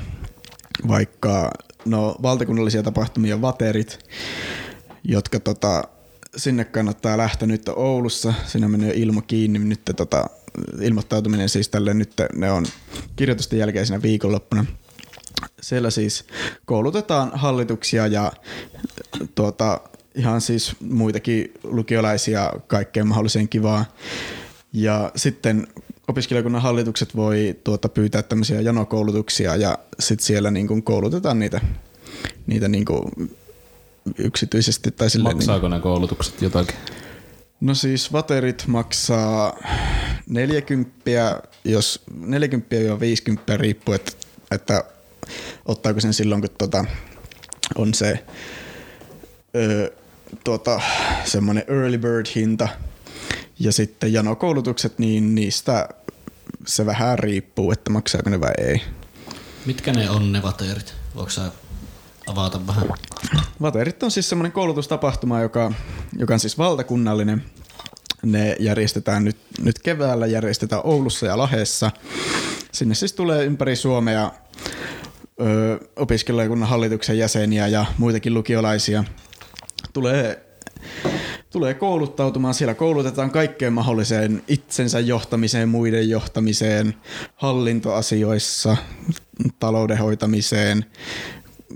vaikka 0.87 1.51
no, 1.85 2.15
valtakunnallisia 2.21 2.83
tapahtumia 2.83 3.41
vaterit, 3.41 3.99
jotka 5.03 5.39
tota, 5.39 5.83
sinne 6.37 6.65
kannattaa 6.65 7.17
lähteä 7.17 7.47
nyt 7.47 7.69
Oulussa. 7.69 8.33
Siinä 8.45 8.67
menee 8.67 8.93
ilmo 8.95 9.21
kiinni. 9.21 9.59
Nyt 9.59 9.81
tota, 9.95 10.29
ilmoittautuminen 10.81 11.49
siis 11.49 11.69
tälle 11.69 11.93
nyt 11.93 12.11
ne 12.35 12.51
on 12.51 12.65
kirjoitusten 13.15 13.59
jälkeisenä 13.59 14.01
viikonloppuna. 14.01 14.65
Siellä 15.61 15.89
siis 15.89 16.25
koulutetaan 16.65 17.31
hallituksia 17.33 18.07
ja 18.07 18.31
tuota, 19.35 19.81
ihan 20.15 20.41
siis 20.41 20.75
muitakin 20.79 21.53
lukiolaisia 21.63 22.53
kaikkeen 22.67 23.07
mahdolliseen 23.07 23.49
kivaa. 23.49 23.85
Ja 24.73 25.11
sitten 25.15 25.67
opiskelijakunnan 26.07 26.61
hallitukset 26.61 27.15
voi 27.15 27.55
tuota, 27.63 27.89
pyytää 27.89 28.23
tämmöisiä 28.23 28.61
janokoulutuksia 28.61 29.55
ja 29.55 29.77
sitten 29.99 30.25
siellä 30.25 30.51
niin 30.51 30.67
kuin 30.67 30.83
koulutetaan 30.83 31.39
niitä, 31.39 31.61
niitä 32.47 32.67
niin 32.67 32.85
kuin 32.85 33.31
yksityisesti. 34.17 34.91
Tai 34.91 35.09
silleen, 35.09 35.37
niin, 35.37 35.47
Maksaako 35.47 35.67
ne 35.67 35.79
koulutukset 35.79 36.41
jotakin? 36.41 36.75
No 37.61 37.75
siis 37.75 38.13
vaterit 38.13 38.63
maksaa 38.67 39.57
40, 40.29 41.41
jos 41.63 42.03
40-50 42.11 42.17
riippuu, 43.57 43.93
että, 43.93 44.11
että 44.51 44.83
ottaako 45.65 45.99
sen 45.99 46.13
silloin, 46.13 46.41
kun 46.41 46.49
tota, 46.57 46.85
on 47.75 47.93
se 47.93 48.25
ö, 49.55 49.91
tuota, 50.43 50.81
semmoinen 51.23 51.63
early 51.67 51.97
bird 51.97 52.25
hinta. 52.35 52.67
Ja 53.59 53.71
sitten 53.71 54.13
janokoulutukset, 54.13 54.99
niin 54.99 55.35
niistä 55.35 55.89
se 56.67 56.85
vähän 56.85 57.19
riippuu, 57.19 57.71
että 57.71 57.89
maksaako 57.89 58.29
ne 58.29 58.41
vai 58.41 58.53
ei. 58.57 58.81
Mitkä 59.65 59.93
ne 59.93 60.09
on 60.09 60.31
ne 60.31 60.41
vateerit? 60.41 60.93
Voiko 61.15 61.29
sä 61.29 61.51
avata 62.27 62.67
vähän? 62.67 62.89
Vaterit 63.61 64.03
on 64.03 64.11
siis 64.11 64.29
semmoinen 64.29 64.51
koulutustapahtuma, 64.51 65.41
joka, 65.41 65.71
joka 66.17 66.33
on 66.33 66.39
siis 66.39 66.57
valtakunnallinen. 66.57 67.43
Ne 68.23 68.55
järjestetään 68.59 69.23
nyt, 69.23 69.37
nyt 69.61 69.79
keväällä, 69.79 70.27
järjestetään 70.27 70.81
Oulussa 70.85 71.25
ja 71.25 71.37
Lahdessa. 71.37 71.91
Sinne 72.71 72.95
siis 72.95 73.13
tulee 73.13 73.45
ympäri 73.45 73.75
Suomea 73.75 74.31
opiskelijakunnan 75.95 76.69
hallituksen 76.69 77.17
jäseniä 77.17 77.67
ja 77.67 77.85
muitakin 77.97 78.33
lukiolaisia. 78.33 79.03
Tulee, 79.93 80.45
tulee 81.49 81.73
kouluttautumaan. 81.73 82.53
Siellä 82.53 82.73
koulutetaan 82.73 83.31
kaikkeen 83.31 83.73
mahdolliseen 83.73 84.43
itsensä 84.47 84.99
johtamiseen, 84.99 85.69
muiden 85.69 86.09
johtamiseen, 86.09 86.95
hallintoasioissa, 87.35 88.77
talouden 89.59 89.97
hoitamiseen, 89.97 90.85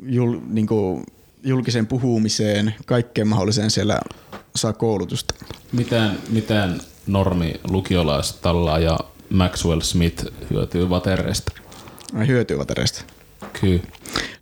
jul, 0.05 0.39
niin 0.49 0.67
kuin, 0.67 1.05
julkiseen 1.43 1.87
puhumiseen, 1.87 2.75
kaikkeen 2.85 3.27
mahdolliseen 3.27 3.71
siellä 3.71 3.99
saa 4.55 4.73
koulutusta. 4.73 5.35
Miten, 5.71 6.11
miten 6.29 6.81
normi 7.07 7.53
lukiolaistalla 7.69 8.79
ja 8.79 8.99
Maxwell 9.29 9.81
Smith 9.81 10.25
hyötyy 10.49 10.89
vatereista? 10.89 11.51
Hyötyy 12.27 12.57
vatereista. 12.57 13.18
Kyllä. 13.61 13.83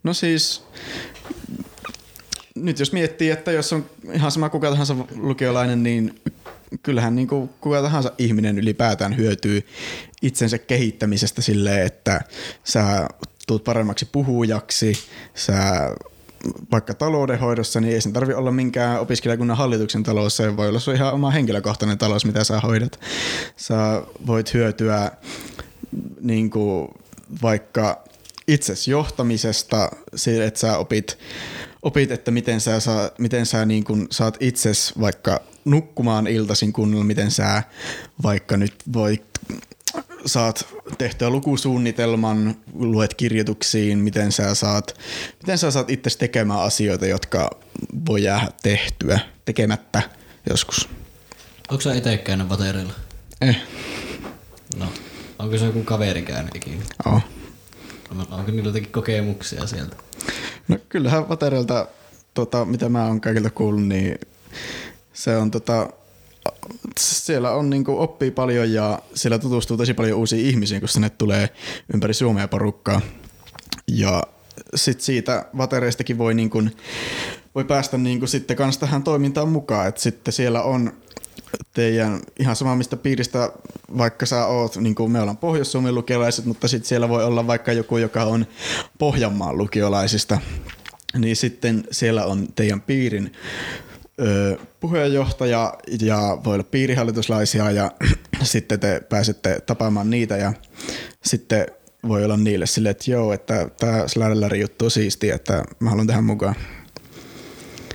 No 0.03 0.13
siis, 0.13 0.63
nyt 2.55 2.79
jos 2.79 2.93
miettii, 2.93 3.29
että 3.29 3.51
jos 3.51 3.73
on 3.73 3.85
ihan 4.13 4.31
sama 4.31 4.49
kuka 4.49 4.69
tahansa 4.69 4.95
lukiolainen, 5.15 5.83
niin 5.83 6.21
kyllähän 6.83 7.15
niin 7.15 7.27
kuin 7.27 7.49
kuka 7.61 7.81
tahansa 7.81 8.11
ihminen 8.17 8.57
ylipäätään 8.59 9.17
hyötyy 9.17 9.67
itsensä 10.21 10.57
kehittämisestä 10.57 11.41
silleen, 11.41 11.85
että 11.85 12.21
sä 12.63 13.07
tuut 13.47 13.63
paremmaksi 13.63 14.05
puhujaksi, 14.11 14.93
sä 15.35 15.55
vaikka 16.71 16.93
taloudenhoidossa, 16.93 17.81
niin 17.81 17.93
ei 17.93 18.01
sen 18.01 18.13
tarvi 18.13 18.33
olla 18.33 18.51
minkään 18.51 18.99
opiskelijakunnan 18.99 19.57
hallituksen 19.57 20.03
talous, 20.03 20.37
se 20.37 20.57
voi 20.57 20.69
olla 20.69 20.79
sun 20.79 20.95
ihan 20.95 21.13
oma 21.13 21.31
henkilökohtainen 21.31 21.97
talous, 21.97 22.25
mitä 22.25 22.43
sä 22.43 22.59
hoidat. 22.59 22.99
Sä 23.55 24.01
voit 24.27 24.53
hyötyä 24.53 25.11
niin 26.21 26.49
kuin 26.49 26.87
vaikka 27.41 28.03
itses 28.47 28.87
johtamisesta, 28.87 29.89
se, 30.15 30.45
että 30.45 30.59
sä 30.59 30.77
opit, 30.77 31.17
opit 31.81 32.11
että 32.11 32.31
miten 32.31 32.61
sä, 32.61 32.79
saa, 32.79 33.09
miten 33.17 33.45
sä 33.45 33.65
niin 33.65 33.83
kun 33.83 34.07
saat 34.11 34.37
itses 34.39 34.93
vaikka 34.99 35.41
nukkumaan 35.65 36.27
iltaisin 36.27 36.73
kunnolla, 36.73 37.03
miten 37.03 37.31
sä 37.31 37.63
vaikka 38.23 38.57
nyt 38.57 38.73
voit 38.93 39.23
saat 40.25 40.67
tehtyä 40.97 41.29
lukusuunnitelman, 41.29 42.55
luet 42.73 43.13
kirjoituksiin, 43.13 43.99
miten 43.99 44.31
sä 44.31 44.55
saat, 44.55 44.97
miten 45.41 45.57
sä 45.57 45.71
saat 45.71 45.89
itse 45.89 46.17
tekemään 46.17 46.59
asioita, 46.61 47.05
jotka 47.05 47.49
voi 48.07 48.23
jäädä 48.23 48.47
tehtyä 48.63 49.19
tekemättä 49.45 50.01
joskus. 50.49 50.89
Onko 51.69 51.81
sä 51.81 51.93
itse 51.93 52.17
käynyt 52.17 52.49
vatereilla? 52.49 52.93
Eh, 53.41 53.61
No. 54.75 54.85
Onko 55.39 55.57
se 55.57 55.65
joku 55.65 55.83
kaveri 55.83 56.21
käynyt 56.21 56.55
ikinä? 56.55 56.83
oh. 57.05 57.21
Onko 58.11 58.51
niillä 58.51 58.69
jotakin 58.69 58.91
kokemuksia 58.91 59.67
sieltä? 59.67 59.95
No 60.67 60.77
kyllähän 60.89 61.29
Vaterelta, 61.29 61.87
tota, 62.33 62.65
mitä 62.65 62.89
mä 62.89 63.05
oon 63.05 63.21
kaikilta 63.21 63.49
kuullut, 63.49 63.87
niin 63.87 64.19
se 65.13 65.37
on 65.37 65.51
tota, 65.51 65.89
siellä 66.99 67.51
on 67.51 67.69
niinku 67.69 67.99
oppii 67.99 68.31
paljon 68.31 68.73
ja 68.73 68.99
siellä 69.13 69.39
tutustuu 69.39 69.77
tosi 69.77 69.93
paljon 69.93 70.19
uusiin 70.19 70.45
ihmisiin, 70.45 70.81
kun 70.81 70.89
sinne 70.89 71.09
tulee 71.09 71.49
ympäri 71.93 72.13
Suomea 72.13 72.47
porukkaa. 72.47 73.01
Ja 73.87 74.23
sit 74.75 75.01
siitä 75.01 75.45
vatereistakin 75.57 76.17
voi, 76.17 76.33
niinku, 76.33 76.63
voi 77.55 77.63
päästä 77.63 77.97
niinku 77.97 78.27
sitten 78.27 78.57
kans 78.57 78.77
tähän 78.77 79.03
toimintaan 79.03 79.49
mukaan. 79.49 79.87
Et 79.87 79.97
sitten 79.97 80.33
siellä 80.33 80.63
on 80.63 80.93
teidän 81.73 82.19
ihan 82.39 82.55
sama 82.55 82.75
mistä 82.75 82.97
piiristä, 82.97 83.51
vaikka 83.97 84.25
sä 84.25 84.45
oot, 84.45 84.75
niin 84.77 84.95
kuin 84.95 85.11
me 85.11 85.21
ollaan 85.21 85.37
Pohjois-Suomen 85.37 85.95
lukiolaiset, 85.95 86.45
mutta 86.45 86.67
sitten 86.67 86.87
siellä 86.87 87.09
voi 87.09 87.25
olla 87.25 87.47
vaikka 87.47 87.73
joku, 87.73 87.97
joka 87.97 88.23
on 88.23 88.45
Pohjanmaan 88.99 89.57
lukiolaisista, 89.57 90.39
niin 91.17 91.35
sitten 91.35 91.83
siellä 91.91 92.25
on 92.25 92.47
teidän 92.55 92.81
piirin 92.81 93.31
ö, 94.21 94.57
puheenjohtaja 94.79 95.73
ja 96.01 96.37
voi 96.43 96.53
olla 96.53 96.63
piirihallituslaisia 96.63 97.71
ja 97.71 97.91
sitten 98.43 98.79
te 98.79 99.01
pääsette 99.09 99.59
tapaamaan 99.65 100.09
niitä 100.09 100.37
ja 100.37 100.53
sitten 101.23 101.65
voi 102.07 102.25
olla 102.25 102.37
niille 102.37 102.65
silleen, 102.65 102.91
että 102.91 103.11
joo, 103.11 103.33
että 103.33 103.69
tämä 103.79 104.07
Slädelläri 104.07 104.59
juttu 104.59 104.85
on 104.85 104.91
siistiä, 104.91 105.35
että 105.35 105.63
mä 105.79 105.89
haluan 105.89 106.07
tähän 106.07 106.23
mukaan. 106.23 106.55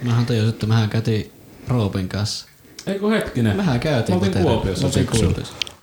Mähän 0.02 0.26
tajusin, 0.26 0.48
että 0.48 0.66
mähän 0.66 0.90
käytiin 0.90 1.32
Roopin 1.68 2.08
kanssa. 2.08 2.51
Eikö 2.86 3.08
hetkinen? 3.08 3.56
Mehän 3.56 3.80
käytiin 3.80 4.14
oltiin 4.14 4.30
Vaterella. 4.30 4.52
Kuopiossa 4.54 4.90
syksyllä. 4.90 5.34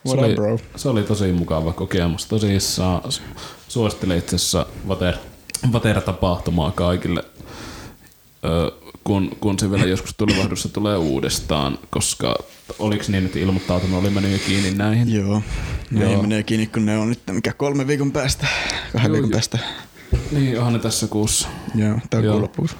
Se 0.05 0.17
oli, 0.17 0.33
bro? 0.35 0.59
se 0.75 0.89
oli 0.89 1.03
tosi 1.03 1.31
mukava 1.31 1.73
kokemus. 1.73 2.25
Tosissaan 2.25 3.01
su- 3.05 3.39
suosittelen 3.67 4.17
itse 4.17 4.35
asiassa 4.35 4.65
Vater, 4.87 5.15
Vater-tapahtumaa 5.71 6.71
kaikille, 6.71 7.23
ö, 8.45 8.71
kun, 9.03 9.37
kun 9.39 9.59
se 9.59 9.71
vielä 9.71 9.85
joskus 9.85 10.13
tulevaisuudessa 10.17 10.69
tulee 10.69 10.97
uudestaan, 10.97 11.79
koska 11.89 12.35
oliko 12.79 13.03
niin, 13.07 13.25
että 13.25 13.39
ilmoittautuminen 13.39 13.99
oli 13.99 14.09
mennyt 14.09 14.31
jo 14.31 14.37
kiinni 14.47 14.71
näihin? 14.71 15.13
Joo, 15.15 15.41
ne 15.91 16.11
Joo. 16.11 16.21
Menee 16.21 16.43
kiinni, 16.43 16.67
kun 16.67 16.85
ne 16.85 16.97
on 16.97 17.09
nyt 17.09 17.19
mikä 17.31 17.53
kolme 17.53 17.87
viikon 17.87 18.11
päästä, 18.11 18.47
kahden 18.93 19.09
Joo, 19.09 19.13
viikon 19.13 19.29
joo. 19.29 19.35
päästä. 19.37 19.59
Niin, 20.31 20.57
onhan 20.57 20.73
ne 20.73 20.79
tässä 20.79 21.07
kuussa. 21.07 21.47
Joo, 21.75 21.99
tää 22.09 22.21
lopussa. 22.41 22.77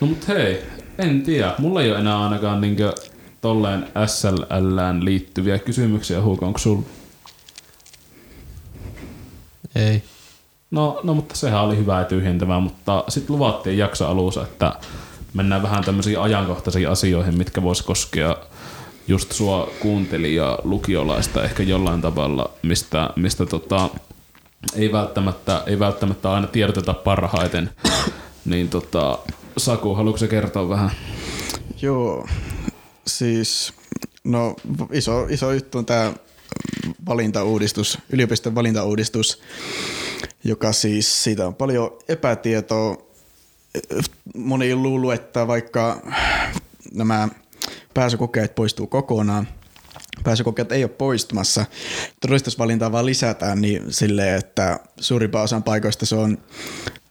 No 0.00 0.06
mut 0.06 0.28
hei, 0.28 0.62
en 0.98 1.22
tiedä. 1.22 1.54
Mulla 1.58 1.82
ei 1.82 1.90
ole 1.90 1.98
enää 1.98 2.24
ainakaan 2.24 2.60
niinkö 2.60 2.94
tolleen 3.46 3.86
SLLään 4.06 5.04
liittyviä 5.04 5.58
kysymyksiä, 5.58 6.22
Huuko, 6.22 6.46
onko 6.46 6.58
sulla? 6.58 6.82
Ei. 9.74 10.02
No, 10.70 11.00
no, 11.02 11.14
mutta 11.14 11.34
sehän 11.34 11.60
oli 11.60 11.76
hyvä 11.76 11.98
ja 11.98 12.04
tyhjentävää, 12.04 12.60
mutta 12.60 13.04
sitten 13.08 13.36
luvattiin 13.36 13.78
jakso 13.78 14.06
alussa, 14.08 14.42
että 14.42 14.74
mennään 15.34 15.62
vähän 15.62 15.84
tämmöisiin 15.84 16.20
ajankohtaisiin 16.20 16.88
asioihin, 16.88 17.38
mitkä 17.38 17.62
vois 17.62 17.82
koskea 17.82 18.36
just 19.08 19.32
sua 19.32 19.70
kuuntelijaa, 19.80 20.58
lukiolaista 20.64 21.44
ehkä 21.44 21.62
jollain 21.62 22.00
tavalla, 22.00 22.50
mistä, 22.62 23.10
mistä 23.16 23.46
tota, 23.46 23.90
ei, 24.76 24.92
välttämättä, 24.92 25.62
ei 25.66 25.78
välttämättä 25.78 26.32
aina 26.32 26.46
tiedoteta 26.46 26.94
parhaiten. 26.94 27.70
niin 28.44 28.68
tota, 28.68 29.18
Saku, 29.56 29.94
haluatko 29.94 30.26
kertoa 30.26 30.68
vähän? 30.68 30.90
Joo, 31.82 32.26
siis 33.06 33.72
no 34.24 34.56
iso, 34.92 35.26
iso 35.26 35.52
juttu 35.52 35.78
on 35.78 35.86
tämä 35.86 36.12
valintauudistus, 37.08 37.98
yliopiston 38.10 38.54
valintauudistus, 38.54 39.42
joka 40.44 40.72
siis 40.72 41.24
siitä 41.24 41.46
on 41.46 41.54
paljon 41.54 41.98
epätietoa. 42.08 43.06
Moni 44.34 44.74
luuluu, 44.74 45.10
että 45.10 45.46
vaikka 45.46 46.02
nämä 46.94 47.28
pääsykokeet 47.94 48.54
poistuu 48.54 48.86
kokonaan, 48.86 49.48
pääsykokeet 50.24 50.72
ei 50.72 50.84
ole 50.84 50.90
poistumassa, 50.90 51.66
todistusvalintaa 52.20 52.92
vaan 52.92 53.06
lisätään 53.06 53.60
niin 53.60 53.82
silleen, 53.92 54.38
että 54.38 54.80
suurimpaan 55.00 55.44
osan 55.44 55.62
paikoista 55.62 56.06
se 56.06 56.16
on 56.16 56.38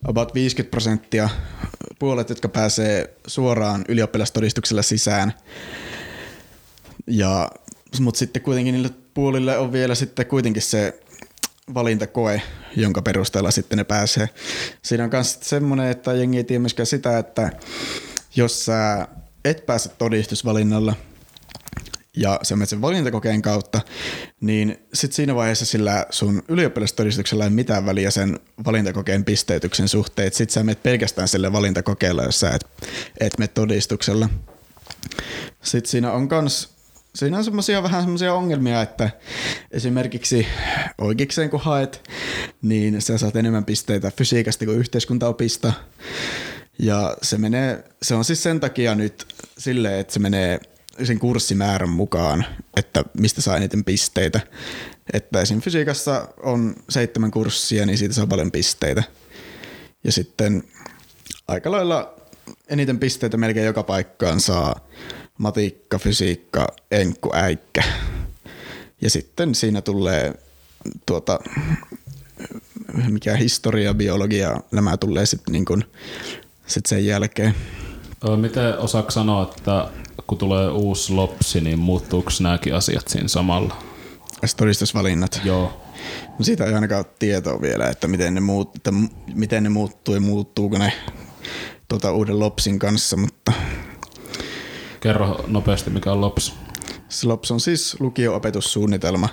about 0.08 0.34
50 0.34 0.71
prosenttia 0.71 1.29
puolet, 1.99 2.29
jotka 2.29 2.49
pääsee 2.49 3.15
suoraan 3.27 3.86
ylioppilastodistuksella 3.88 4.81
sisään. 4.81 5.34
Ja, 7.08 7.50
mutta 8.00 8.18
sitten 8.20 8.41
kuitenkin 8.41 8.74
niille 8.74 8.89
puolille 9.13 9.58
on 9.58 9.72
vielä 9.72 9.96
sitten 9.96 10.26
kuitenkin 10.26 10.62
se 10.62 11.00
valintakoe, 11.74 12.41
jonka 12.76 13.02
perusteella 13.02 13.52
sitten 13.52 13.78
ne 13.78 13.84
pääsee. 13.84 14.30
Siinä 14.82 15.04
on 15.04 15.10
myös 15.13 15.38
semmoinen, 15.41 15.88
että 15.88 16.13
jengi 16.13 16.38
ei 16.38 16.44
tiedä 16.44 16.60
myöskään 16.60 16.88
sitä, 16.88 17.18
että 17.18 17.52
jos 18.36 18.65
sä 18.65 19.08
et 19.46 19.65
pääse 19.65 19.89
todistusvalinnalla 19.89 20.96
ja 22.18 22.39
sä 22.44 22.56
menet 22.56 22.70
sen 22.70 22.82
valintakokeen 22.82 23.41
kautta, 23.41 23.82
niin 24.41 24.88
sitten 24.94 25.15
siinä 25.15 25.36
vaiheessa 25.36 25.65
sillä 25.65 26.06
sun 26.10 26.44
ylioppilastodistuksella 26.48 27.44
ei 27.44 27.50
mitään 27.50 27.86
väliä 27.86 28.12
sen 28.12 28.39
valintakokeen 28.65 29.26
pisteytyksen 29.26 29.88
suhteen. 29.88 30.32
Sitten 30.34 30.54
sä 30.54 30.63
menet 30.63 30.84
pelkästään 30.84 31.28
sille 31.28 31.54
valintakokeella, 31.54 32.24
jos 32.24 32.39
sä 32.39 32.52
et, 32.52 32.65
et 33.20 33.38
mene 33.38 33.48
todistuksella. 33.48 34.30
Sitten 35.63 35.91
siinä 35.91 36.12
on 36.12 36.28
kans 36.28 36.75
Siinä 37.15 37.38
on 37.38 37.43
semmosia 37.43 37.84
vähän 37.84 38.01
semmoisia 38.01 38.34
ongelmia, 38.34 38.82
että 38.82 39.10
esimerkiksi 39.71 40.47
oikeikseen 40.97 41.49
kun 41.49 41.60
haet, 41.60 42.10
niin 42.62 43.01
sä 43.01 43.17
saat 43.17 43.36
enemmän 43.36 43.65
pisteitä 43.65 44.12
fysiikasta 44.17 44.65
kuin 44.65 44.78
yhteiskuntaopista. 44.78 45.73
Ja 46.80 47.17
se 47.21 47.38
menee, 47.38 47.84
se 48.01 48.15
on 48.15 48.25
siis 48.25 48.43
sen 48.43 48.60
takia 48.60 48.95
nyt 48.95 49.25
silleen, 49.58 49.99
että 49.99 50.13
se 50.13 50.19
menee 50.19 50.60
sen 51.04 51.19
kurssimäärän 51.19 51.89
mukaan, 51.89 52.45
että 52.78 53.04
mistä 53.17 53.41
saa 53.41 53.58
eniten 53.58 53.84
pisteitä. 53.84 54.39
Että 55.13 55.41
esim. 55.41 55.62
fysiikassa 55.62 56.28
on 56.43 56.75
seitsemän 56.89 57.32
kurssia, 57.32 57.86
niin 57.86 57.97
siitä 57.97 58.13
saa 58.13 58.28
paljon 58.28 58.51
pisteitä. 58.51 59.04
Ja 60.04 60.12
sitten 60.12 60.63
aika 61.47 61.71
lailla 61.71 62.15
eniten 62.69 62.99
pisteitä 62.99 63.38
melkein 63.38 63.65
joka 63.65 63.84
paikkaan 63.84 64.39
saa 64.39 64.88
matikka, 65.38 66.00
fysiikka, 66.00 66.67
enkku, 66.91 67.32
äikkä. 67.34 67.84
Ja 69.02 69.10
sitten 69.10 69.56
siinä 69.56 69.82
tulee 69.82 70.34
tuota, 71.06 71.39
mikä 73.08 73.36
historia, 73.36 73.93
biologia, 73.93 74.58
nämä 74.71 74.98
tulee 74.98 75.26
sitten 75.26 75.52
niin 75.52 75.65
kuin, 75.65 75.84
sit 76.67 76.86
sen 76.86 77.06
jälkeen. 77.06 77.56
Miten 78.36 78.78
osaako 78.78 79.12
sanoa, 79.12 79.43
että 79.43 79.88
kun 80.28 80.38
tulee 80.38 80.69
uusi 80.69 81.13
lopsi, 81.13 81.62
niin 81.62 81.80
muuttuuko 81.80 82.32
nämäkin 82.39 82.76
asiat 82.76 83.08
siinä 83.08 83.28
samalla? 83.28 83.76
Todistusvalinnat. 84.58 85.41
Joo. 85.43 85.82
No 86.39 86.45
siitä 86.45 86.65
ei 86.65 86.74
ainakaan 86.74 87.06
ole 87.06 87.15
tietoa 87.19 87.62
vielä, 87.62 87.89
että 87.89 88.08
miten 88.08 88.34
ne, 88.34 88.39
muut, 88.39 88.76
että 88.76 88.91
miten 89.34 89.63
ne 89.63 89.69
muuttuu 89.69 90.15
ja 90.15 90.21
muuttuuko 90.21 90.78
ne 90.78 90.93
tuota, 91.88 92.12
uuden 92.12 92.39
lopsin 92.39 92.80
kanssa, 92.80 93.17
mutta 93.17 93.52
Kerro 95.06 95.46
nopeasti, 95.48 95.89
mikä 95.89 96.12
on 96.12 96.22
lops. 96.22 96.54
lops 97.24 97.52
on 97.52 97.60
siis 97.60 97.96
lukio-opetussuunnitelma, 98.00 99.30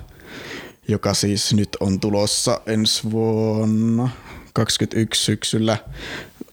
joka 0.88 1.14
siis 1.14 1.54
nyt 1.54 1.68
on 1.80 2.00
tulossa 2.00 2.60
ensi 2.66 3.10
vuonna 3.10 4.08
21 4.52 5.24
syksyllä 5.24 5.76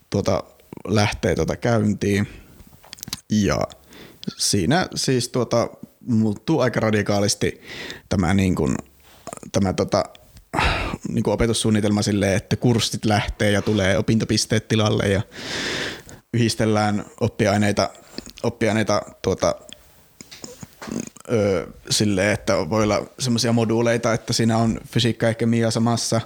tuota, 0.09 0.43
lähtee 0.87 1.35
tuota 1.35 1.55
käyntiin. 1.55 2.27
Ja 3.29 3.59
siinä 4.37 4.87
siis 4.95 5.29
tuota, 5.29 5.69
muuttuu 6.07 6.59
aika 6.59 6.79
radikaalisti 6.79 7.61
tämä, 8.09 8.33
niin 8.33 8.55
kuin, 8.55 8.75
tämä 9.51 9.73
tota, 9.73 10.03
niin 11.09 11.23
kuin 11.23 11.33
opetussuunnitelma 11.33 12.01
silleen, 12.01 12.37
että 12.37 12.55
kurssit 12.55 13.05
lähtee 13.05 13.51
ja 13.51 13.61
tulee 13.61 13.97
opintopisteet 13.97 14.67
tilalle 14.67 15.07
ja 15.07 15.21
yhdistellään 16.33 17.05
oppiaineita, 17.21 17.89
oppiaineita 18.43 19.01
tuota, 19.21 19.55
öö, 21.31 21.67
silleen, 21.89 22.33
että 22.33 22.69
voi 22.69 22.83
olla 22.83 23.05
semmoisia 23.19 23.53
moduuleita, 23.53 24.13
että 24.13 24.33
siinä 24.33 24.57
on 24.57 24.79
fysiikka 24.87 25.25
ja 25.25 25.33
kemia 25.33 25.71
samassa 25.71 26.21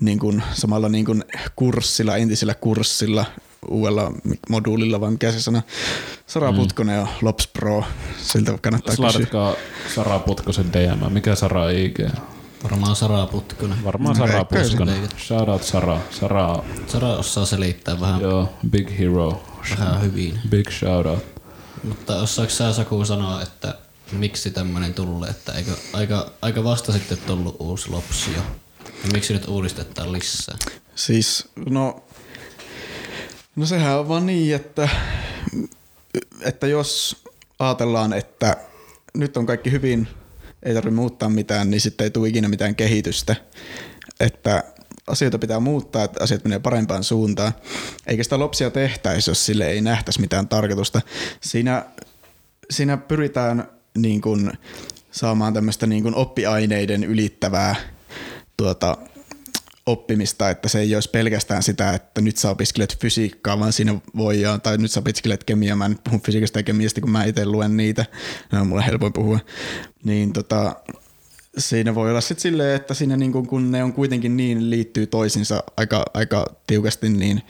niin 0.00 0.18
kuin, 0.18 0.42
samalla 0.52 0.88
niin 0.88 1.04
kuin 1.04 1.24
kurssilla, 1.56 2.16
entisellä 2.16 2.54
kurssilla, 2.54 3.24
uudella 3.68 4.12
moduulilla, 4.48 5.00
vai 5.00 5.10
mikä 5.10 5.32
se 5.32 5.40
sana? 5.40 5.62
Sara 6.26 6.52
Putkonen 6.52 6.96
ja 6.96 7.06
Lops 7.22 7.46
Pro, 7.46 7.84
siltä 8.22 8.58
kannattaa 8.62 8.90
kysyä. 8.90 9.04
Laitatkaa 9.04 9.54
Sara 9.94 10.18
Putkosen 10.18 10.72
DM. 10.72 11.12
Mikä 11.12 11.34
Sara 11.34 11.70
IG? 11.70 11.98
Varmaan 12.64 12.96
Sara 12.96 13.26
Putkonen. 13.26 13.84
Varmaan 13.84 14.16
No, 14.16 14.26
Sara 14.26 14.44
Putkonen. 14.44 15.08
Shout 15.18 15.48
out 15.48 15.62
Sara. 15.62 16.00
Sara, 16.10 16.62
Sara 16.86 17.08
osaa 17.08 17.46
selittää 17.46 18.00
vähän, 18.00 18.20
joo, 18.20 18.48
big 18.70 18.98
hero. 18.98 19.42
Vähän 19.78 20.02
hyvin. 20.02 20.40
Big 20.48 20.70
shout 20.70 21.06
out. 21.06 21.24
Mutta 21.84 22.16
osaako 22.16 22.50
sä 22.50 22.72
Saku 22.72 23.04
sanoa, 23.04 23.42
että 23.42 23.74
miksi 24.12 24.50
tämmönen 24.50 24.94
tulee, 24.94 25.30
että 25.30 25.52
eikö 25.52 25.70
aika, 25.92 26.32
aika 26.42 26.64
vasta 26.64 26.92
sitten 26.92 27.18
tullut 27.18 27.56
uusi 27.58 27.90
lopsi 27.90 28.32
jo? 28.32 28.42
Ja 28.86 29.10
miksi 29.12 29.32
nyt 29.32 29.48
uudistetaan 29.48 30.12
lisää? 30.12 30.56
Siis, 30.94 31.48
no, 31.70 32.02
no 33.56 33.66
sehän 33.66 33.98
on 33.98 34.08
vaan 34.08 34.26
niin, 34.26 34.54
että, 34.54 34.88
että 36.40 36.66
jos 36.66 37.16
ajatellaan, 37.58 38.12
että 38.12 38.56
nyt 39.14 39.36
on 39.36 39.46
kaikki 39.46 39.70
hyvin, 39.70 40.08
ei 40.62 40.74
tarvitse 40.74 40.94
muuttaa 40.96 41.28
mitään, 41.28 41.70
niin 41.70 41.80
sitten 41.80 42.04
ei 42.04 42.10
tule 42.10 42.28
ikinä 42.28 42.48
mitään 42.48 42.74
kehitystä. 42.74 43.36
Että 44.20 44.64
asioita 45.10 45.38
pitää 45.38 45.60
muuttaa, 45.60 46.04
että 46.04 46.24
asiat 46.24 46.44
menee 46.44 46.58
parempaan 46.58 47.04
suuntaan. 47.04 47.52
Eikä 48.06 48.22
sitä 48.22 48.38
lopsia 48.38 48.70
tehtäisi, 48.70 49.30
jos 49.30 49.46
sille 49.46 49.70
ei 49.70 49.80
nähtäisi 49.80 50.20
mitään 50.20 50.48
tarkoitusta. 50.48 51.00
Siinä, 51.40 51.84
siinä 52.70 52.96
pyritään 52.96 53.68
niin 53.98 54.20
kuin 54.20 54.52
saamaan 55.10 55.54
tämmöistä 55.54 55.86
niin 55.86 56.02
kuin 56.02 56.14
oppiaineiden 56.14 57.04
ylittävää 57.04 57.76
tuota, 58.56 58.96
oppimista, 59.86 60.50
että 60.50 60.68
se 60.68 60.80
ei 60.80 60.94
olisi 60.94 61.10
pelkästään 61.10 61.62
sitä, 61.62 61.94
että 61.94 62.20
nyt 62.20 62.36
sä 62.36 62.50
opiskelet 62.50 62.98
fysiikkaa, 63.00 63.58
vaan 63.60 63.72
siinä 63.72 63.94
voi, 64.16 64.42
tai 64.62 64.78
nyt 64.78 64.90
sä 64.90 65.00
opiskelet 65.00 65.44
kemiaa, 65.44 65.76
mä 65.76 65.84
en 65.84 65.90
nyt 65.90 66.04
puhu 66.04 66.20
fysiikasta 66.24 66.58
ja 66.58 66.62
kemiasta, 66.62 67.00
kun 67.00 67.10
mä 67.10 67.24
itse 67.24 67.46
luen 67.46 67.76
niitä, 67.76 68.06
ne 68.52 68.60
on 68.60 68.66
mulle 68.66 68.86
helpoin 68.86 69.12
puhua, 69.12 69.38
niin 70.04 70.32
tota, 70.32 70.76
siinä 71.58 71.94
voi 71.94 72.10
olla 72.10 72.20
sitten 72.20 72.42
silleen, 72.42 72.76
että 72.76 72.94
siinä 72.94 73.16
niin 73.16 73.32
kun, 73.32 73.46
kun 73.46 73.70
ne 73.70 73.84
on 73.84 73.92
kuitenkin 73.92 74.36
niin 74.36 74.70
liittyy 74.70 75.06
toisinsa 75.06 75.62
aika, 75.76 76.04
aika 76.14 76.46
tiukasti, 76.66 77.08
niin 77.08 77.42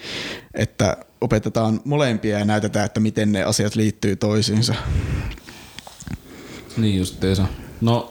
että 0.54 0.96
opetetaan 1.20 1.80
molempia 1.84 2.38
ja 2.38 2.44
näytetään, 2.44 2.86
että 2.86 3.00
miten 3.00 3.32
ne 3.32 3.42
asiat 3.42 3.74
liittyy 3.74 4.16
toisiinsa. 4.16 4.74
Niin 6.76 6.98
justiinsa. 6.98 7.46
No, 7.80 8.10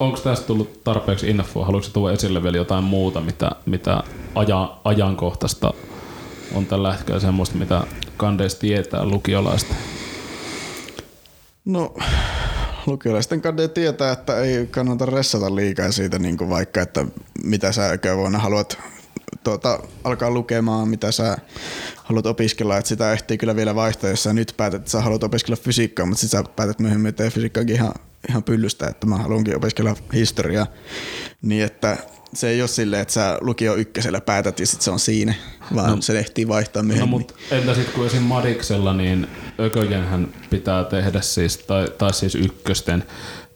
onko 0.00 0.18
tästä 0.20 0.46
tullut 0.46 0.84
tarpeeksi 0.84 1.30
infoa? 1.30 1.66
Haluatko 1.66 1.90
tuoda 1.92 2.14
esille 2.14 2.42
vielä 2.42 2.56
jotain 2.56 2.84
muuta, 2.84 3.20
mitä, 3.20 3.50
mitä 3.66 4.02
aja, 4.34 4.76
ajankohtaista 4.84 5.74
on 6.54 6.66
tällä 6.66 6.92
hetkellä 6.92 7.20
semmoista, 7.20 7.56
mitä 7.56 7.82
kandeista 8.16 8.60
tietää 8.60 9.04
lukiolaista? 9.04 9.74
No, 11.64 11.94
lukiolaisten 12.86 13.40
kandeja 13.42 13.68
tietää, 13.68 14.12
että 14.12 14.40
ei 14.40 14.66
kannata 14.66 15.06
ressata 15.06 15.54
liikaa 15.54 15.92
siitä, 15.92 16.18
niin 16.18 16.36
kuin 16.36 16.50
vaikka, 16.50 16.80
että 16.80 17.06
mitä 17.44 17.72
sä 17.72 17.98
vuonna 18.16 18.38
haluat 18.38 18.78
tuota, 19.44 19.78
alkaa 20.04 20.30
lukemaan, 20.30 20.88
mitä 20.88 21.12
sä 21.12 21.36
haluat 22.04 22.26
opiskella, 22.26 22.78
että 22.78 22.88
sitä 22.88 23.12
ehtii 23.12 23.38
kyllä 23.38 23.56
vielä 23.56 23.74
vaihtaa, 23.74 24.10
jos 24.10 24.22
sä 24.22 24.32
nyt 24.32 24.54
päätät, 24.56 24.80
että 24.80 24.90
sä 24.90 25.00
haluat 25.00 25.22
opiskella 25.22 25.56
fysiikkaa, 25.56 26.06
mutta 26.06 26.20
sitten 26.20 26.44
sä 26.44 26.50
päätät 26.56 26.78
myöhemmin, 26.78 27.08
että 27.08 27.30
fysiikkaakin 27.30 27.74
ihan, 27.74 27.94
ihan 28.28 28.42
pyllystä, 28.42 28.86
että 28.86 29.06
mä 29.06 29.16
haluankin 29.16 29.56
opiskella 29.56 29.96
historiaa, 30.12 30.66
niin 31.42 31.64
että 31.64 31.96
se 32.34 32.48
ei 32.48 32.62
ole 32.62 32.68
silleen, 32.68 33.02
että 33.02 33.14
sä 33.14 33.38
lukio 33.40 33.74
ykkösellä 33.74 34.20
päätät 34.20 34.60
ja 34.60 34.66
sitten 34.66 34.84
se 34.84 34.90
on 34.90 34.98
siinä, 34.98 35.34
vaan 35.74 35.90
no, 35.90 36.02
se 36.02 36.18
ehtii 36.18 36.48
vaihtaa 36.48 36.82
myöhemmin. 36.82 37.10
No 37.10 37.18
mutta 37.18 37.34
entä 37.50 37.74
sitten 37.74 37.94
kun 37.94 38.06
esim. 38.06 38.22
Madiksella, 38.22 38.92
niin 38.92 39.26
ököjenhän 39.60 40.28
pitää 40.50 40.84
tehdä 40.84 41.20
siis, 41.20 41.58
tai, 41.58 41.88
tai 41.98 42.14
siis 42.14 42.34
ykkösten, 42.34 43.04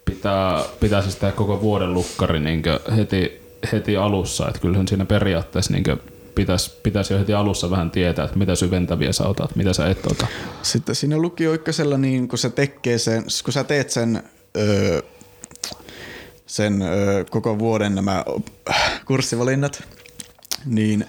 pitää, 0.04 0.62
pitää 0.80 1.02
siis 1.02 1.16
tehdä 1.16 1.32
koko 1.32 1.60
vuoden 1.60 1.94
lukkari 1.94 2.40
niin 2.40 2.62
heti, 2.96 3.42
heti 3.72 3.96
alussa, 3.96 4.48
että 4.48 4.60
kyllähän 4.60 4.88
siinä 4.88 5.04
periaatteessa 5.04 5.72
niin 5.72 5.84
pitäisi, 6.34 6.70
pitäisi 6.82 7.12
jo 7.12 7.18
heti 7.18 7.34
alussa 7.34 7.70
vähän 7.70 7.90
tietää, 7.90 8.24
että 8.24 8.38
mitä 8.38 8.54
syventäviä 8.54 9.12
sä 9.12 9.28
otat, 9.28 9.56
mitä 9.56 9.72
sä 9.72 9.86
et 9.86 10.06
ota. 10.06 10.26
Sitten 10.62 10.94
siinä 10.94 11.18
lukio 11.18 11.52
ykkösellä, 11.52 11.98
niin 11.98 12.28
kun 12.28 12.38
sä, 12.38 12.50
tekee 12.50 12.98
sen, 12.98 13.24
kun 13.44 13.52
sä 13.52 13.64
teet 13.64 13.90
sen 13.90 14.22
öö, 14.56 15.02
sen 16.46 16.82
ö, 16.82 17.24
koko 17.30 17.58
vuoden 17.58 17.94
nämä 17.94 18.24
kurssivalinnat, 19.06 19.82
niin 20.64 21.06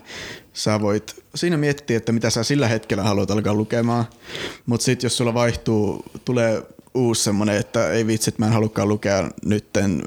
sä 0.57 0.81
voit 0.81 1.23
siinä 1.35 1.57
miettiä, 1.57 1.97
että 1.97 2.11
mitä 2.11 2.29
sä 2.29 2.43
sillä 2.43 2.67
hetkellä 2.67 3.03
haluat 3.03 3.31
alkaa 3.31 3.53
lukemaan, 3.53 4.05
mutta 4.65 4.83
sitten 4.83 5.05
jos 5.05 5.17
sulla 5.17 5.33
vaihtuu, 5.33 6.03
tulee 6.25 6.63
uusi 6.93 7.23
semmoinen, 7.23 7.57
että 7.57 7.91
ei 7.91 8.07
vitsi, 8.07 8.29
että 8.29 8.41
mä 8.41 8.47
en 8.47 8.53
halukkaan 8.53 8.87
lukea 8.87 9.29
nytten 9.45 10.03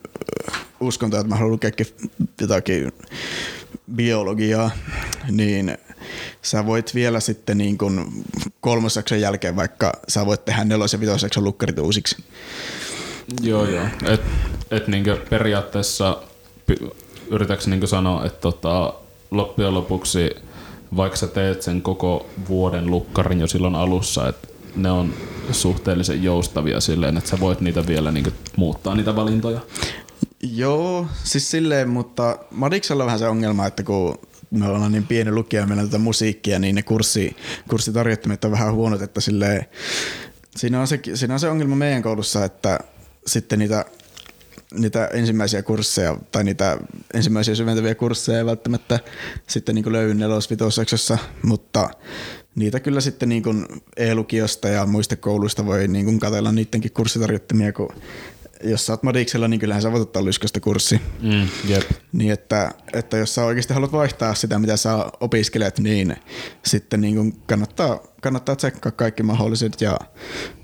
uskontoa, 0.80 1.20
että 1.20 1.28
mä 1.28 1.34
haluan 1.34 1.52
lukea 1.52 1.70
jotakin 2.40 2.92
biologiaa, 3.94 4.70
niin 5.30 5.78
sä 6.42 6.66
voit 6.66 6.94
vielä 6.94 7.20
sitten 7.20 7.58
niin 7.58 7.78
kuin 7.78 8.24
kolmosjakson 8.60 9.20
jälkeen 9.20 9.56
vaikka 9.56 9.92
sä 10.08 10.26
voit 10.26 10.44
tehdä 10.44 10.64
nelos- 10.64 10.92
ja 10.92 11.00
vitosjakson 11.00 11.44
lukkarit 11.44 11.78
uusiksi. 11.78 12.16
Joo, 13.42 13.66
joo. 13.66 13.86
Et, 14.06 14.20
et 14.70 14.88
niinkö 14.88 15.16
periaatteessa 15.30 16.22
yritätkö 17.30 17.70
niinkö 17.70 17.86
sanoa, 17.86 18.26
että 18.26 18.40
tota, 18.40 18.94
loppujen 19.30 19.74
lopuksi 19.74 20.30
vaikka 20.96 21.16
sä 21.16 21.26
teet 21.26 21.62
sen 21.62 21.82
koko 21.82 22.26
vuoden 22.48 22.86
lukkarin 22.86 23.40
jo 23.40 23.46
silloin 23.46 23.74
alussa, 23.74 24.28
että 24.28 24.48
ne 24.76 24.90
on 24.90 25.14
suhteellisen 25.52 26.22
joustavia 26.22 26.80
silleen, 26.80 27.16
että 27.16 27.30
sä 27.30 27.40
voit 27.40 27.60
niitä 27.60 27.86
vielä 27.86 28.10
niinkö 28.10 28.30
muuttaa 28.56 28.94
niitä 28.94 29.16
valintoja? 29.16 29.60
Joo, 30.42 31.06
siis 31.24 31.50
silleen, 31.50 31.88
mutta 31.88 32.38
Madiksella 32.50 33.02
on 33.02 33.06
vähän 33.06 33.18
se 33.18 33.28
ongelma, 33.28 33.66
että 33.66 33.82
kun 33.82 34.18
me 34.50 34.68
ollaan 34.68 34.92
niin 34.92 35.06
pieni 35.06 35.32
lukija 35.32 35.62
ja 35.62 35.66
meillä 35.66 35.82
on 35.82 35.88
tätä 35.88 35.98
musiikkia, 35.98 36.58
niin 36.58 36.74
ne 36.74 36.82
kurssi, 36.82 37.36
kurssitarjottimet 37.68 38.44
on 38.44 38.50
vähän 38.50 38.74
huonot, 38.74 39.02
että 39.02 39.20
silleen, 39.20 39.66
siinä 40.56 40.80
on, 40.80 40.86
se, 40.86 41.00
siinä 41.14 41.34
on 41.34 41.40
se 41.40 41.48
ongelma 41.48 41.76
meidän 41.76 42.02
koulussa, 42.02 42.44
että 42.44 42.78
sitten 43.26 43.58
niitä, 43.58 43.84
niitä 44.74 45.06
ensimmäisiä 45.06 45.62
kursseja 45.62 46.16
tai 46.32 46.44
niitä 46.44 46.78
ensimmäisiä 47.14 47.54
syventäviä 47.54 47.94
kursseja 47.94 48.38
ei 48.38 48.46
välttämättä 48.46 48.98
sitten 49.46 49.74
niin 49.74 49.92
löydy 49.92 50.14
nelos 50.14 50.48
mutta 51.42 51.90
niitä 52.54 52.80
kyllä 52.80 53.00
sitten 53.00 53.28
niin 53.28 53.42
kuin 53.42 53.66
e-lukiosta 53.96 54.68
ja 54.68 54.86
muista 54.86 55.16
kouluista 55.16 55.66
voi 55.66 55.88
niin 55.88 56.04
kuin 56.04 56.20
katsella 56.20 56.52
niidenkin 56.52 56.92
kurssitarjottimia, 56.92 57.72
kun 57.72 57.88
jos 58.64 58.86
sä 58.86 58.92
oot 58.92 59.02
Madiksella, 59.02 59.48
niin 59.48 59.60
kyllähän 59.60 59.82
sä 59.82 59.92
voit 59.92 60.02
ottaa 60.02 60.24
lysköstä 60.24 60.60
kurssi. 60.60 61.00
Mm, 61.22 61.48
jep. 61.68 61.90
Niin 62.12 62.32
että, 62.32 62.70
että 62.92 63.16
jos 63.16 63.34
sä 63.34 63.44
oikeasti 63.44 63.74
haluat 63.74 63.92
vaihtaa 63.92 64.34
sitä, 64.34 64.58
mitä 64.58 64.76
sä 64.76 65.06
opiskelet, 65.20 65.78
niin 65.78 66.16
sitten 66.66 67.00
niin 67.00 67.14
kuin 67.14 67.42
kannattaa, 67.46 68.00
kannattaa 68.22 68.56
tsekkaa 68.56 68.92
kaikki 68.92 69.22
mahdolliset 69.22 69.80
ja 69.80 69.96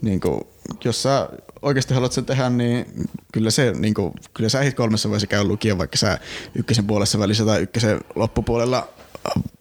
niin 0.02 0.20
kuin, 0.20 0.40
jos 0.84 1.02
sä 1.02 1.28
oikeasti 1.66 1.94
haluat 1.94 2.12
sen 2.12 2.24
tehdä, 2.24 2.50
niin 2.50 2.86
kyllä, 3.32 3.50
se, 3.50 3.72
niin 3.72 3.94
kuin, 3.94 4.12
kyllä 4.34 4.48
sä 4.48 4.60
ehdit 4.60 4.74
kolmessa 4.74 5.10
voisi 5.10 5.26
käydä 5.26 5.44
lukio, 5.44 5.78
vaikka 5.78 5.96
sä 5.96 6.18
ykkösen 6.54 6.86
puolessa 6.86 7.18
välissä 7.18 7.44
tai 7.44 7.62
ykkösen 7.62 8.00
loppupuolella 8.14 8.88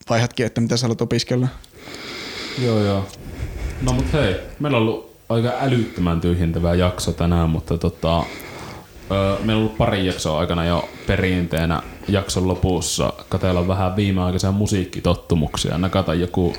vaihatkin, 0.10 0.46
että 0.46 0.62
mitä 0.62 0.78
sä 0.78 0.84
haluat 0.84 1.02
opiskella. 1.02 1.48
Joo, 2.66 2.80
joo. 2.80 3.08
No 3.82 3.94
mut 3.94 4.14
hei, 4.14 4.36
meillä 4.60 4.78
on 4.78 4.82
ollut 4.82 5.16
aika 5.30 5.54
älyttömän 5.62 6.22
tyhjentävä 6.22 6.76
jakso 6.76 7.12
tänään, 7.12 7.50
mutta 7.50 7.78
tota, 7.78 8.24
öö, 9.12 9.36
meillä 9.40 9.60
on 9.60 9.66
ollut 9.66 9.78
pari 9.78 10.06
jaksoa 10.06 10.40
aikana 10.40 10.66
jo 10.66 10.90
perinteenä 11.08 11.82
jakson 12.08 12.48
lopussa 12.48 13.14
katella 13.30 13.68
vähän 13.68 13.96
viimeaikaisia 13.96 14.52
musiikkitottumuksia, 14.52 15.78
nakata 15.78 16.14
joku 16.14 16.54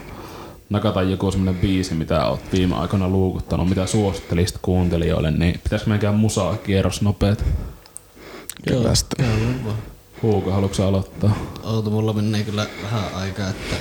nakata 0.70 1.02
joku 1.02 1.31
semmonen 1.31 1.61
biisi, 1.61 1.94
mitä 1.94 2.26
oot 2.26 2.40
viime 2.52 2.74
aikoina 2.74 3.09
luukuttanut, 3.09 3.68
mitä 3.68 3.87
suosittelisit 3.87 4.59
kuuntelijoille, 4.62 5.31
niin 5.31 5.61
pitäisikö 5.64 5.90
meidän 5.90 6.14
musaa 6.14 6.57
kierros 6.57 7.02
nopeet? 7.02 7.44
Kyllä. 8.68 8.92
Huuko, 10.22 10.50
haluatko 10.50 10.87
aloittaa? 10.87 11.37
Oota, 11.62 11.90
mulla 11.90 12.12
menee 12.12 12.42
kyllä 12.42 12.66
vähän 12.83 13.05
aikaa, 13.14 13.50
että... 13.50 13.76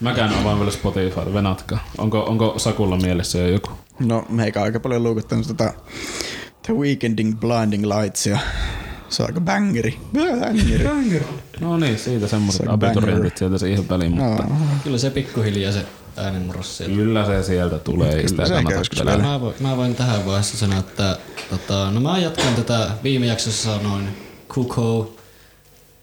Mäkään 0.00 0.34
avaan 0.34 0.58
vielä 0.58 0.70
Spotify, 0.70 1.34
venatka. 1.34 1.78
Onko, 1.98 2.22
onko 2.22 2.54
Sakulla 2.56 2.96
mielessä 2.96 3.38
jo 3.38 3.48
joku? 3.48 3.70
No, 3.98 4.24
meikä 4.28 4.62
aika 4.62 4.80
paljon 4.80 5.02
luukuttanut 5.02 5.46
tota 5.46 5.72
The 6.62 6.74
Weekending 6.74 7.40
Blinding 7.40 7.84
Lights 7.84 8.26
ja 8.26 8.38
se 9.08 9.22
on 9.22 9.28
aika 9.28 9.40
bangeri. 9.40 9.98
Bangeri. 10.14 10.84
bangeri. 10.84 11.24
No 11.60 11.78
niin, 11.78 11.98
siitä 11.98 12.26
semmoiset 12.26 12.68
abiturientit 12.68 13.36
sieltä 13.36 13.58
siihen 13.58 13.88
väliin, 13.88 14.12
mutta... 14.12 14.42
No. 14.42 14.54
Kyllä 14.84 14.98
se 14.98 15.10
pikkuhiljaa 15.10 15.72
se 15.72 15.86
äänenmurros 16.20 16.76
sieltä. 16.76 16.94
Kyllä 16.94 17.26
se 17.26 17.42
sieltä 17.42 17.78
tulee, 17.78 18.12
ei 18.12 18.28
sitä 18.28 18.42
kannata 18.42 19.16
mä, 19.18 19.40
voin, 19.40 19.54
mä 19.60 19.76
voin 19.76 19.94
tähän 19.94 20.26
vaiheessa 20.26 20.56
sanoa, 20.56 20.78
että 20.78 21.18
tota, 21.50 21.90
no 21.90 22.00
mä 22.00 22.18
jatkan 22.18 22.54
tätä 22.54 22.90
viime 23.02 23.26
jaksossa 23.26 23.72
sanoin 23.72 24.08
Kuko. 24.54 25.16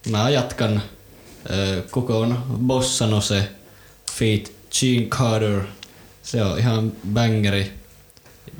Mä 0.10 0.30
jatkan 0.30 0.76
äh, 0.76 1.84
Kukon 1.92 2.44
Bossa 2.68 3.08
Nose 3.08 3.50
feat 4.12 4.52
Gene 4.80 5.06
Carter. 5.06 5.62
Se 6.24 6.44
on 6.44 6.60
ihan 6.60 6.92
bangeri. 7.14 7.74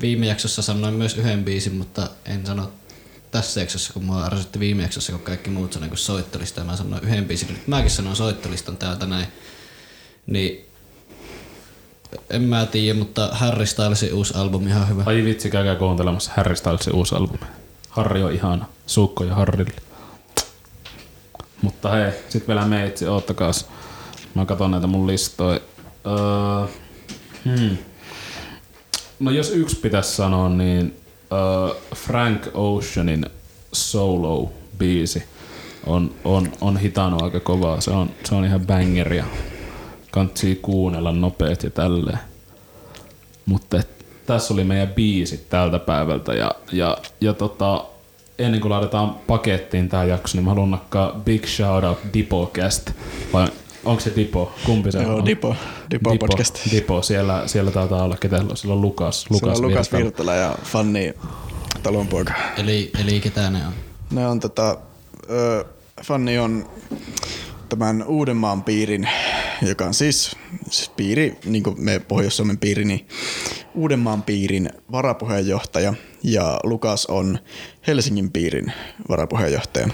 Viime 0.00 0.26
jaksossa 0.26 0.62
sanoin 0.62 0.94
myös 0.94 1.16
yhden 1.16 1.44
biisin, 1.44 1.74
mutta 1.74 2.10
en 2.24 2.46
sano 2.46 2.72
tässä 3.30 3.60
jaksossa, 3.60 3.92
kun 3.92 4.04
mua 4.04 4.26
ärsytti 4.26 4.60
viime 4.60 4.82
jaksossa, 4.82 5.12
kun 5.12 5.20
kaikki 5.20 5.50
muut 5.50 5.72
sanoivat 5.72 5.90
kun 5.90 5.98
soittolista, 5.98 6.60
ja 6.60 6.64
mä 6.64 6.76
sanoin 6.76 7.04
yhden 7.04 7.24
biisin, 7.24 7.48
nyt 7.48 7.66
mäkin 7.66 7.90
sanon 7.90 8.16
soittolistan 8.16 8.76
täältä 8.76 9.06
näin. 9.06 9.26
Niin 10.26 10.67
en 12.30 12.42
mä 12.42 12.66
tiedä, 12.66 12.98
mutta 12.98 13.28
Harry 13.32 13.66
Stylesin 13.66 14.14
uusi 14.14 14.34
albumi 14.36 14.70
ihan 14.70 14.88
hyvä. 14.88 15.02
Ai 15.06 15.24
vitsi, 15.24 15.50
käykää 15.50 15.74
kuuntelemassa 15.74 16.30
Harry 16.36 16.56
Stylesin 16.56 16.94
uusi 16.94 17.14
albumi. 17.14 17.46
Harri 17.88 18.22
on 18.22 18.32
ihana. 18.32 18.66
Suukko 18.86 19.24
ja 19.24 19.34
Harrille. 19.34 19.72
Mutta 21.62 21.90
hei, 21.90 22.12
sit 22.28 22.48
vielä 22.48 22.66
meitsi, 22.66 23.06
oottakaas. 23.06 23.66
Mä 24.34 24.46
katson 24.46 24.70
näitä 24.70 24.86
mun 24.86 25.06
listoja. 25.06 25.60
Öö, 26.06 26.66
hmm. 27.44 27.76
No 29.20 29.30
jos 29.30 29.50
yksi 29.50 29.76
pitäisi 29.76 30.16
sanoa, 30.16 30.48
niin 30.48 30.96
uh, 31.30 31.76
Frank 31.94 32.46
Oceanin 32.54 33.26
solo-biisi 33.72 35.22
on, 35.86 36.14
on, 36.24 36.52
on 36.60 36.76
hitannut 36.76 37.22
aika 37.22 37.40
kovaa. 37.40 37.80
Se 37.80 37.90
on, 37.90 38.10
se 38.24 38.34
on 38.34 38.44
ihan 38.44 38.66
bangeria. 38.66 39.24
Kantsii 40.10 40.56
kuunnella 40.56 41.12
nopeet 41.12 41.62
ja 41.62 41.70
tälleen. 41.70 42.18
Mutta 43.46 43.80
tässä 44.26 44.54
oli 44.54 44.64
meidän 44.64 44.88
biisit 44.88 45.48
tältä 45.50 45.78
päivältä 45.78 46.34
ja, 46.34 46.50
ja, 46.72 46.96
ja 47.20 47.32
tota, 47.32 47.84
ennen 48.38 48.60
kuin 48.60 48.72
laitetaan 48.72 49.14
pakettiin 49.26 49.88
tää 49.88 50.04
jakso, 50.04 50.36
niin 50.36 50.44
mä 50.44 50.50
haluan 50.50 50.70
nakkaa 50.70 51.20
big 51.24 51.46
shout 51.46 51.84
out 51.84 51.98
Dipocast. 52.14 52.90
Vai 53.32 53.48
onko 53.84 54.00
se 54.00 54.12
Dipo? 54.16 54.52
Kumpi 54.66 54.92
se 54.92 55.02
Joo, 55.02 55.16
on? 55.16 55.26
Dipo. 55.26 55.56
Dipo, 55.90 56.12
Dipo 56.12 56.26
podcast. 56.26 56.58
Dipo, 56.70 57.02
siellä, 57.02 57.42
siellä 57.46 57.70
taitaa 57.70 58.04
olla, 58.04 58.16
ketä 58.16 58.44
siellä 58.54 58.74
on 58.74 58.82
Lukas. 58.82 59.30
Lukas, 59.30 59.42
Lukas, 59.42 59.58
se 59.58 59.64
on 59.64 59.70
Lukas 59.70 59.92
Virtala. 59.92 60.04
Virtala 60.04 60.34
ja 60.34 60.54
Fanni 60.64 61.14
talonpoika. 61.82 62.32
Eli, 62.56 62.90
eli 63.00 63.20
ketä 63.20 63.50
ne 63.50 63.66
on? 63.66 63.72
Ne 64.10 64.26
on 64.26 64.40
tota, 64.40 64.76
ö, 65.30 65.64
Fanni 66.04 66.38
on 66.38 66.68
tämän 67.68 68.04
Uudenmaan 68.06 68.62
piirin, 68.62 69.08
joka 69.62 69.84
on 69.84 69.94
siis, 69.94 70.36
siis 70.70 70.88
piiri, 70.96 71.38
niin 71.44 71.62
kuin 71.62 71.84
me 71.84 71.98
Pohjois-Suomen 71.98 72.58
piiri, 72.58 72.84
niin 72.84 73.08
Uudenmaan 73.74 74.22
piirin 74.22 74.70
varapuheenjohtaja 74.92 75.94
ja 76.22 76.60
Lukas 76.64 77.06
on 77.06 77.38
Helsingin 77.86 78.30
piirin 78.30 78.72
varapuheenjohtaja. 79.08 79.88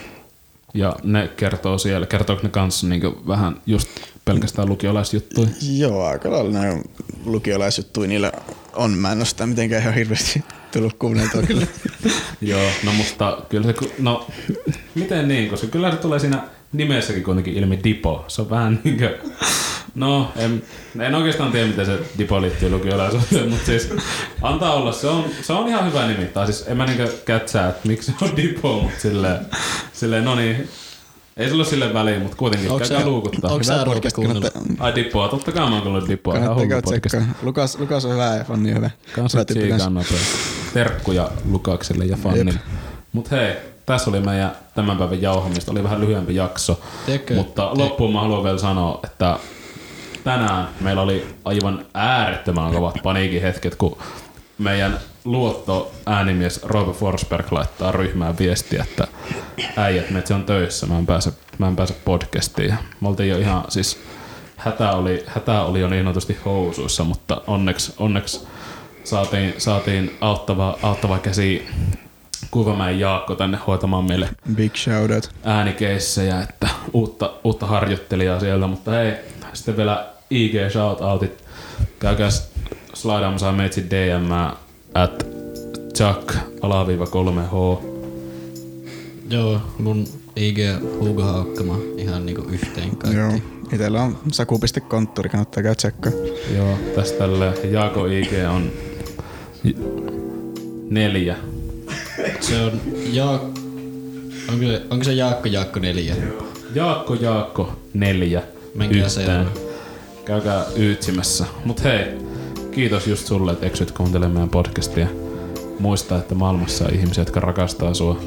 Ja 0.74 0.96
ne 1.02 1.28
kertoo 1.28 1.78
siellä, 1.78 2.06
kertooko 2.06 2.42
ne 2.42 2.48
kanssa 2.48 2.86
niin 2.86 3.02
vähän 3.26 3.60
just 3.66 3.88
pelkästään 4.24 4.68
lukiolaisjuttuja? 4.68 5.48
Joo, 5.76 6.04
aika 6.04 6.30
lailla 6.30 6.50
näin 6.50 6.84
lukiolaisjuttuja 7.24 8.08
niillä 8.08 8.32
on. 8.72 8.90
Mä 8.90 9.12
en 9.12 9.18
ole 9.18 9.24
sitä 9.24 9.46
mitenkään 9.46 9.82
ihan 9.82 9.94
hirveästi 9.94 10.44
tullut 10.72 10.94
kuunneltua 10.98 11.42
kyllä. 11.48 11.66
Joo, 12.40 12.70
no 12.84 12.92
musta 12.92 13.38
kyllä 13.48 13.66
se, 13.66 13.74
no 13.98 14.26
miten 14.94 15.28
niin, 15.28 15.50
koska 15.50 15.66
kyllä 15.66 15.90
se 15.90 15.96
tulee 15.96 16.18
siinä 16.18 16.44
nimessäkin 16.74 17.24
kuitenkin 17.24 17.54
ilmi 17.54 17.80
Dipo. 17.84 18.24
Se 18.28 18.42
on 18.42 18.50
vähän 18.50 18.80
niinkö, 18.84 19.18
no 19.94 20.32
en, 20.36 20.62
en 21.00 21.14
oikeastaan 21.14 21.52
tiedä 21.52 21.66
miten 21.66 21.86
se 21.86 21.98
Dipo 22.18 22.42
liittyy 22.42 22.70
lukiolaisuuteen, 22.70 23.48
mutta 23.50 23.66
siis 23.66 23.90
antaa 24.42 24.74
olla, 24.74 24.92
se 24.92 25.06
on, 25.06 25.24
se 25.42 25.52
on 25.52 25.68
ihan 25.68 25.86
hyvä 25.86 26.06
nimi. 26.06 26.24
Tai 26.24 26.46
siis 26.46 26.64
en 26.68 26.76
mä 26.76 26.86
niinkö 26.86 27.12
kätsää, 27.24 27.68
että 27.68 27.88
miksi 27.88 28.14
se 28.18 28.24
on 28.24 28.36
Dipo, 28.36 28.80
mutta 28.82 29.00
silleen, 29.00 29.38
silleen 29.92 30.24
no 30.24 30.34
niin, 30.34 30.68
ei 31.36 31.50
sulla 31.50 31.64
sille 31.64 31.94
väliin, 31.94 32.22
mutta 32.22 32.36
kuitenkin 32.36 32.70
Onks 32.70 32.88
käykää 32.88 33.06
luukuttaa. 33.06 33.52
Hyvä 33.52 33.62
sä 33.62 33.84
podcast, 33.84 34.16
kuunnellut? 34.16 34.50
Ai 34.78 34.94
Dipoa, 34.94 35.28
totta 35.28 35.52
kai 35.52 35.68
mä 35.68 35.74
oon 35.74 35.82
kuullut 35.82 36.08
Dipoa. 36.08 36.36
Ihan 36.36 36.56
kannattaa 36.56 37.00
tsekkaa. 37.00 37.34
Lukas, 37.42 37.78
Lukas 37.78 38.04
on 38.04 38.12
hyvä 38.12 38.36
ja 38.36 38.44
Fanni 38.44 38.74
hyvä. 38.74 38.90
Kanssa 39.14 39.38
nopea. 39.90 40.18
Terkkuja 40.74 41.30
Lukakselle 41.44 42.04
ja 42.04 42.16
Fannille. 42.16 42.52
Jep. 42.52 42.62
Mut 43.12 43.30
hei, 43.30 43.54
tässä 43.86 44.10
oli 44.10 44.20
meidän 44.20 44.52
tämän 44.74 44.96
päivän 44.96 45.22
jauhamista. 45.22 45.72
Oli 45.72 45.82
vähän 45.82 46.00
lyhyempi 46.00 46.34
jakso. 46.34 46.80
Tekö- 47.06 47.34
mutta 47.34 47.70
loppuun 47.78 48.12
mä 48.12 48.20
haluan 48.20 48.44
vielä 48.44 48.58
sanoa, 48.58 49.00
että 49.04 49.38
tänään 50.24 50.68
meillä 50.80 51.02
oli 51.02 51.26
aivan 51.44 51.86
äärettömän 51.94 52.72
kovat 52.72 52.98
paniikin 53.02 53.42
hetket, 53.42 53.74
kun 53.74 53.98
meidän 54.58 54.98
luotto 55.24 55.92
äänimies 56.06 56.62
Roope 56.62 56.92
Forsberg 56.92 57.52
laittaa 57.52 57.92
ryhmään 57.92 58.38
viestiä, 58.38 58.86
että 58.90 59.08
äijät, 59.76 60.10
metsi 60.10 60.34
on 60.34 60.44
töissä, 60.44 60.86
mä 60.86 60.98
en 60.98 61.06
pääse, 61.06 61.32
mä 61.58 61.68
en 61.68 61.76
pääse 61.76 61.94
podcastiin. 62.04 62.74
Me 63.00 63.08
oltiin 63.08 63.28
jo 63.28 63.38
ihan, 63.38 63.64
siis 63.68 64.00
hätä 64.56 64.92
oli, 64.92 65.24
hätä 65.26 65.62
oli 65.62 65.80
jo 65.80 65.88
niin 65.88 66.04
sanotusti 66.04 66.38
housuissa, 66.44 67.04
mutta 67.04 67.42
onneksi, 67.46 67.94
onneksi 67.98 68.46
saatiin, 69.04 69.54
saatiin 69.58 70.16
auttava, 70.20 70.78
auttava 70.82 71.18
käsi 71.18 71.68
Kuvamäen 72.54 73.00
Jaakko 73.00 73.34
tänne 73.34 73.58
hoitamaan 73.66 74.04
meille 74.04 74.28
Big 74.54 74.74
shout 74.76 75.10
out. 75.10 75.30
äänikeissejä, 75.44 76.40
että 76.40 76.68
uutta, 76.92 77.32
uutta 77.44 77.66
harjoittelijaa 77.66 78.40
sieltä, 78.40 78.66
mutta 78.66 78.90
hei, 78.90 79.12
sitten 79.52 79.76
vielä 79.76 80.06
IG 80.30 80.52
shoutoutit. 80.70 81.44
Käykää 81.98 82.28
slaidaamassa 82.94 83.52
meitsi 83.52 83.90
DM 83.90 84.30
at 84.94 85.26
Chuck 85.94 86.34
alaviiva 86.62 87.04
3H. 87.04 87.84
Joo, 89.30 89.60
mun 89.78 90.04
IG 90.36 90.58
Hugo 91.00 91.22
Haukkama 91.22 91.78
ihan 91.96 92.26
niinku 92.26 92.42
yhteen 92.42 92.96
kaikki. 92.96 93.18
Joo. 93.18 93.32
Itellä 93.72 94.02
on 94.02 94.18
saku.konttori, 94.32 95.28
kannattaa 95.28 95.62
käydä 95.62 95.74
tsekkaa. 95.74 96.12
Joo, 96.56 96.78
tästä 96.94 97.18
tälle 97.18 97.52
Jaako 97.70 98.06
IG 98.06 98.32
on 98.54 98.70
neljä. 100.90 101.36
Se 102.40 102.60
on 102.62 102.80
Jaak... 103.12 103.42
Onko 104.48 104.64
se, 104.66 104.82
onko 104.90 105.04
se 105.04 105.12
Jaakko 105.12 105.48
Jaakko 105.48 105.80
4? 105.80 106.16
Jaakko 106.74 107.14
Jaakko 107.14 107.72
neljä 107.94 108.42
Menkää 108.74 109.08
seuraa. 109.08 109.44
Käykää 110.24 110.64
yytsimässä. 110.76 111.44
Mut 111.64 111.84
hei, 111.84 112.04
kiitos 112.70 113.06
just 113.06 113.26
sulle, 113.26 113.52
että 113.52 113.66
eksyt 113.66 113.90
kuuntelemaan 113.90 114.32
meidän 114.32 114.48
podcastia. 114.48 115.06
Muista, 115.78 116.18
että 116.18 116.34
maailmassa 116.34 116.84
on 116.84 116.94
ihmisiä, 116.94 117.22
jotka 117.22 117.40
rakastaa 117.40 117.94
sua. 117.94 118.20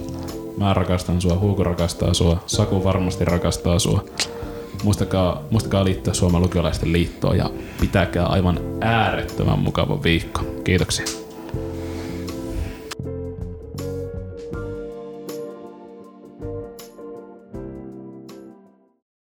Mä 0.58 0.74
rakastan 0.74 1.22
sua, 1.22 1.38
Huuko 1.38 1.64
rakastaa 1.64 2.14
sua, 2.14 2.44
Saku 2.46 2.84
varmasti 2.84 3.26
rakastaa 3.26 3.80
sua. 3.80 4.06
Muistakaa, 4.84 5.44
muistakaa 5.52 5.86
liittyä 5.86 6.14
Suomen 6.14 6.42
lukiolaisten 6.42 6.94
liittoon 6.94 7.38
ja 7.38 7.50
pitäkää 7.82 8.26
aivan 8.26 8.60
äärettömän 8.82 9.60
mukava 9.60 10.04
viikko. 10.04 10.42
Kiitoksia. 10.64 11.27